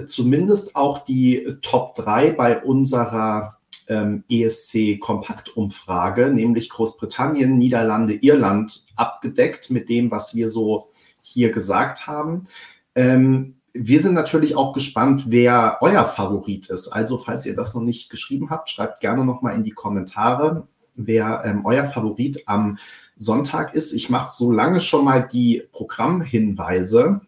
[0.07, 3.59] zumindest auch die Top 3 bei unserer
[3.89, 12.47] ähm, ESC-Kompaktumfrage, nämlich Großbritannien, Niederlande, Irland, abgedeckt mit dem, was wir so hier gesagt haben.
[12.95, 16.89] Ähm, wir sind natürlich auch gespannt, wer euer Favorit ist.
[16.89, 21.43] Also, falls ihr das noch nicht geschrieben habt, schreibt gerne nochmal in die Kommentare, wer
[21.45, 22.79] ähm, euer Favorit am
[23.17, 23.93] Sonntag ist.
[23.93, 27.23] Ich mache so lange schon mal die Programmhinweise.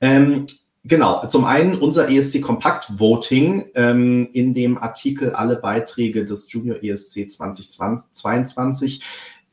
[0.00, 0.46] Ähm,
[0.84, 6.82] genau, zum einen unser ESC Kompakt Voting, ähm, in dem Artikel alle Beiträge des Junior
[6.82, 9.02] ESC 2022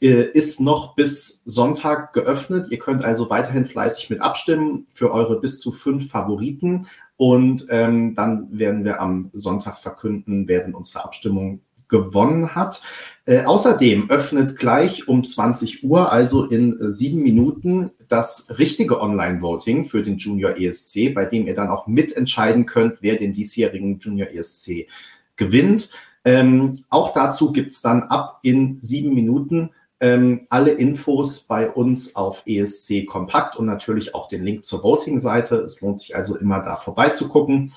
[0.01, 2.67] äh, ist noch bis Sonntag geöffnet.
[2.69, 6.87] Ihr könnt also weiterhin fleißig mit abstimmen für eure bis zu fünf Favoriten.
[7.17, 12.81] Und ähm, dann werden wir am Sonntag verkünden, wer denn unsere Abstimmung gewonnen hat.
[13.25, 19.83] Äh, außerdem öffnet gleich um 20 Uhr, also in äh, sieben Minuten, das richtige Online-Voting
[19.83, 24.29] für den Junior ESC, bei dem ihr dann auch mitentscheiden könnt, wer den diesjährigen Junior
[24.29, 24.87] ESC
[25.35, 25.89] gewinnt.
[26.23, 32.43] Ähm, auch dazu gibt's dann ab in sieben Minuten ähm, alle Infos bei uns auf
[32.45, 35.55] ESC Kompakt und natürlich auch den Link zur Voting-Seite.
[35.55, 37.73] Es lohnt sich also immer da vorbeizugucken.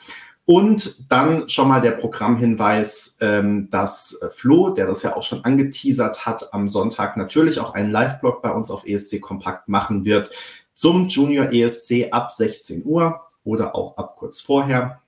[0.51, 6.25] Und dann schon mal der Programmhinweis, ähm, dass Flo, der das ja auch schon angeteasert
[6.25, 10.31] hat, am Sonntag natürlich auch einen Live-Blog bei uns auf ESC Kompakt machen wird
[10.73, 15.03] zum Junior ESC ab 16 Uhr oder auch ab kurz vorher.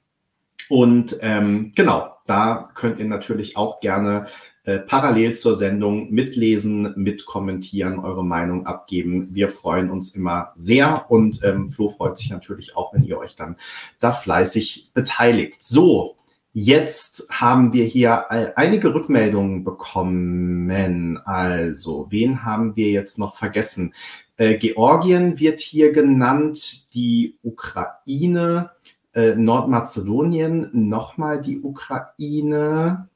[0.68, 4.26] Und ähm, genau, da könnt ihr natürlich auch gerne
[4.59, 9.28] äh, parallel zur Sendung mitlesen, mitkommentieren, eure Meinung abgeben.
[9.32, 13.34] Wir freuen uns immer sehr und ähm, Flo freut sich natürlich auch, wenn ihr euch
[13.34, 13.56] dann
[13.98, 15.56] da fleißig beteiligt.
[15.58, 16.16] So,
[16.52, 21.16] Jetzt haben wir hier einige Rückmeldungen bekommen.
[21.18, 23.94] Also, wen haben wir jetzt noch vergessen?
[24.36, 28.70] Äh, Georgien wird hier genannt, die Ukraine,
[29.12, 33.09] äh, Nordmazedonien, nochmal die Ukraine,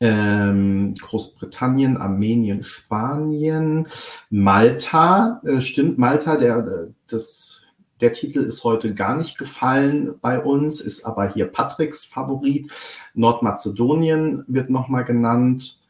[0.00, 3.88] ähm, Großbritannien, Armenien, Spanien,
[4.30, 5.40] Malta.
[5.44, 7.62] Äh, stimmt, Malta, der, äh, das,
[8.00, 12.72] der Titel ist heute gar nicht gefallen bei uns, ist aber hier Patricks Favorit.
[13.14, 15.80] Nordmazedonien wird nochmal genannt.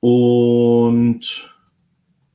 [0.00, 1.54] Und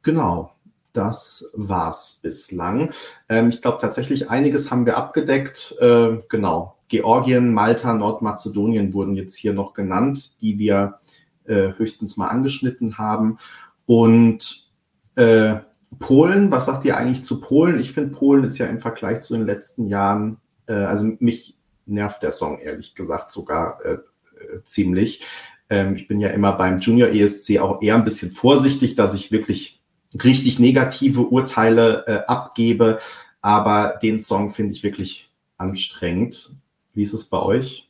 [0.01, 0.53] genau,
[0.93, 2.91] das war's bislang.
[3.29, 5.75] Ähm, ich glaube tatsächlich, einiges haben wir abgedeckt.
[5.79, 6.77] Äh, genau.
[6.87, 10.99] Georgien, Malta, Nordmazedonien wurden jetzt hier noch genannt, die wir
[11.47, 13.37] äh, höchstens mal angeschnitten haben.
[13.85, 14.69] Und
[15.15, 15.55] äh,
[15.99, 17.79] Polen, was sagt ihr eigentlich zu Polen?
[17.79, 20.37] Ich finde, Polen ist ja im Vergleich zu den letzten Jahren,
[20.67, 25.25] äh, also mich nervt der Song ehrlich gesagt sogar äh, äh, ziemlich.
[25.69, 29.31] Ähm, ich bin ja immer beim Junior ESC auch eher ein bisschen vorsichtig, dass ich
[29.31, 29.81] wirklich
[30.23, 32.99] richtig negative Urteile äh, abgebe.
[33.41, 36.51] Aber den Song finde ich wirklich anstrengend.
[36.93, 37.86] Wie ist es bei euch?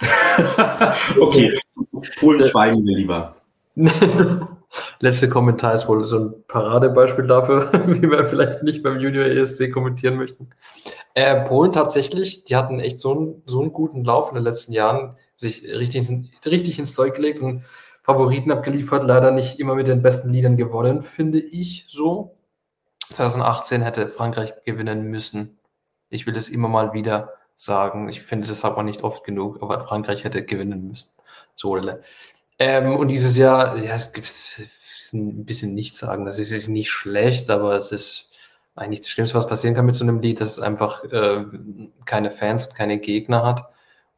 [1.20, 1.58] okay,
[2.18, 3.36] Polen schweigen wir lieber.
[5.00, 9.72] Letzte Kommentar ist wohl so ein Paradebeispiel dafür, wie wir vielleicht nicht beim Junior ESC
[9.72, 10.50] kommentieren möchten.
[11.14, 14.72] Äh, Polen tatsächlich, die hatten echt so einen, so einen guten Lauf in den letzten
[14.72, 16.08] Jahren, sich richtig,
[16.46, 17.64] richtig ins Zeug gelegt und
[18.02, 22.36] Favoriten abgeliefert, leider nicht immer mit den besten Liedern gewonnen, finde ich so.
[23.14, 25.58] 2018 hätte Frankreich gewinnen müssen.
[26.10, 27.32] Ich will das immer mal wieder
[27.64, 28.08] sagen.
[28.08, 31.10] Ich finde das aber nicht oft genug, aber Frankreich hätte gewinnen müssen.
[31.56, 31.78] So,
[32.58, 34.28] ähm, und dieses Jahr, ja, es gibt
[35.12, 36.24] ein bisschen nichts sagen.
[36.24, 38.32] Das ist, ist nicht schlecht, aber es ist
[38.74, 41.44] eigentlich das Schlimmste, was passieren kann mit so einem Lied, dass es einfach äh,
[42.04, 43.64] keine Fans und keine Gegner hat.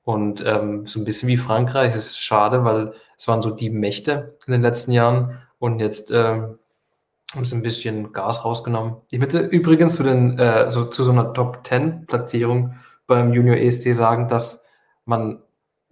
[0.04, 3.70] Und ähm, so ein bisschen wie Frankreich, es ist schade, weil es waren so die
[3.70, 6.58] Mächte in den letzten Jahren und jetzt ähm,
[7.32, 8.96] haben sie ein bisschen Gas rausgenommen.
[9.10, 12.74] Ich möchte übrigens zu, den, äh, so, zu so einer Top 10 Platzierung
[13.14, 14.64] beim Junior ESC sagen, dass
[15.04, 15.42] man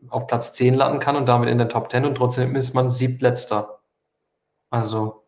[0.09, 2.91] auf Platz 10 landen kann und damit in der Top 10 und trotzdem ist man
[2.91, 3.81] siebtletzter.
[4.71, 5.25] Also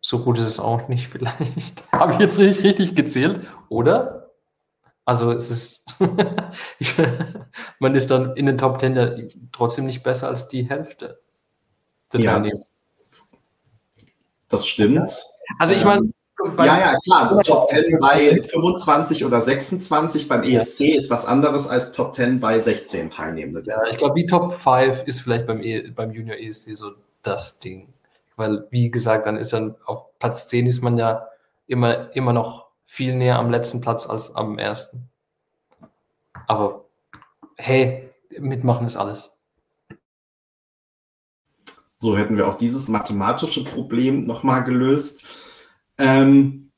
[0.00, 1.90] so gut ist es auch nicht vielleicht.
[1.92, 4.30] Habe ich jetzt nicht richtig gezählt, oder?
[5.04, 5.84] Also es ist,
[7.80, 9.10] man ist dann in den Top 10 ja
[9.50, 11.20] trotzdem nicht besser als die Hälfte.
[12.14, 12.70] Ja, das,
[14.48, 15.10] das, stimmt.
[15.58, 16.12] Also ich meine,
[16.58, 17.42] ja, ja, klar.
[17.42, 20.96] Top 10 bei 25 oder 26 beim ESC ja.
[20.96, 23.64] ist was anderes als Top 10 bei 16 Teilnehmenden.
[23.64, 27.58] Ja, ich glaube, die Top 5 ist vielleicht beim, e beim Junior ESC so das
[27.58, 27.88] Ding.
[28.36, 31.28] Weil, wie gesagt, dann ist dann auf Platz 10 ist man ja
[31.66, 35.08] immer, immer noch viel näher am letzten Platz als am ersten.
[36.46, 36.84] Aber
[37.56, 39.32] hey, mitmachen ist alles.
[41.98, 45.24] So hätten wir auch dieses mathematische Problem nochmal gelöst.
[45.98, 46.70] Ähm,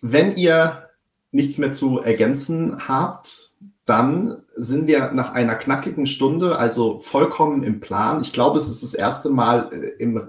[0.00, 0.88] wenn ihr
[1.30, 3.52] nichts mehr zu ergänzen habt,
[3.84, 8.20] dann sind wir nach einer knackigen Stunde, also vollkommen im Plan.
[8.20, 10.28] Ich glaube, es ist das erste Mal äh, im,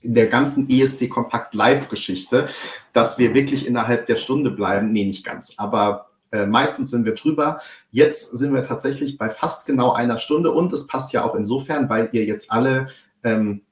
[0.00, 2.48] in der ganzen ESC Kompakt Live-Geschichte,
[2.92, 4.90] dass wir wirklich innerhalb der Stunde bleiben.
[4.90, 7.60] Nee, nicht ganz, aber äh, meistens sind wir drüber.
[7.90, 11.88] Jetzt sind wir tatsächlich bei fast genau einer Stunde und es passt ja auch insofern,
[11.88, 12.88] weil ihr jetzt alle
[13.22, 13.62] ähm,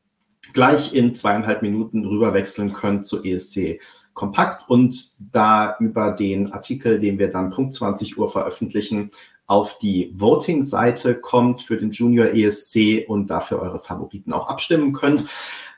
[0.53, 3.81] gleich in zweieinhalb Minuten rüber wechseln könnt zu ESC
[4.15, 9.11] Kompakt und da über den Artikel, den wir dann Punkt 20 Uhr veröffentlichen,
[9.47, 15.25] auf die Voting-Seite kommt für den Junior ESC und dafür eure Favoriten auch abstimmen könnt.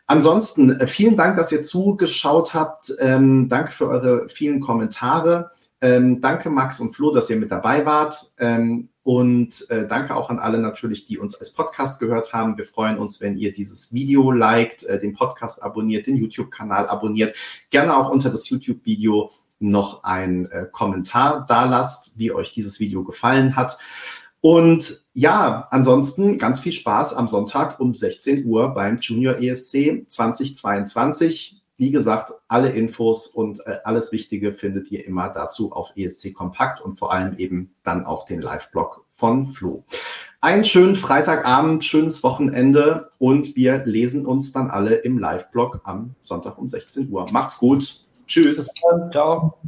[0.06, 2.92] Ansonsten äh, vielen Dank, dass ihr zugeschaut habt.
[2.98, 5.52] Ähm, danke für eure vielen Kommentare.
[5.80, 8.32] Ähm, danke Max und Flo, dass ihr mit dabei wart.
[8.38, 12.56] Ähm, und äh, danke auch an alle natürlich, die uns als Podcast gehört haben.
[12.56, 17.34] Wir freuen uns, wenn ihr dieses Video liked, äh, den Podcast abonniert, den YouTube-Kanal abonniert.
[17.70, 23.02] Gerne auch unter das YouTube-Video noch einen äh, Kommentar da lasst, wie euch dieses Video
[23.02, 23.78] gefallen hat.
[24.40, 31.61] Und ja, ansonsten ganz viel Spaß am Sonntag um 16 Uhr beim Junior ESC 2022.
[31.78, 36.80] Wie gesagt, alle Infos und äh, alles Wichtige findet ihr immer dazu auf ESC Kompakt
[36.80, 39.84] und vor allem eben dann auch den Live-Blog von Flo.
[40.40, 46.58] Einen schönen Freitagabend, schönes Wochenende und wir lesen uns dann alle im Live-Blog am Sonntag
[46.58, 47.26] um 16 Uhr.
[47.32, 48.06] Macht's gut.
[48.26, 48.68] Tschüss.
[49.10, 49.58] Ciao.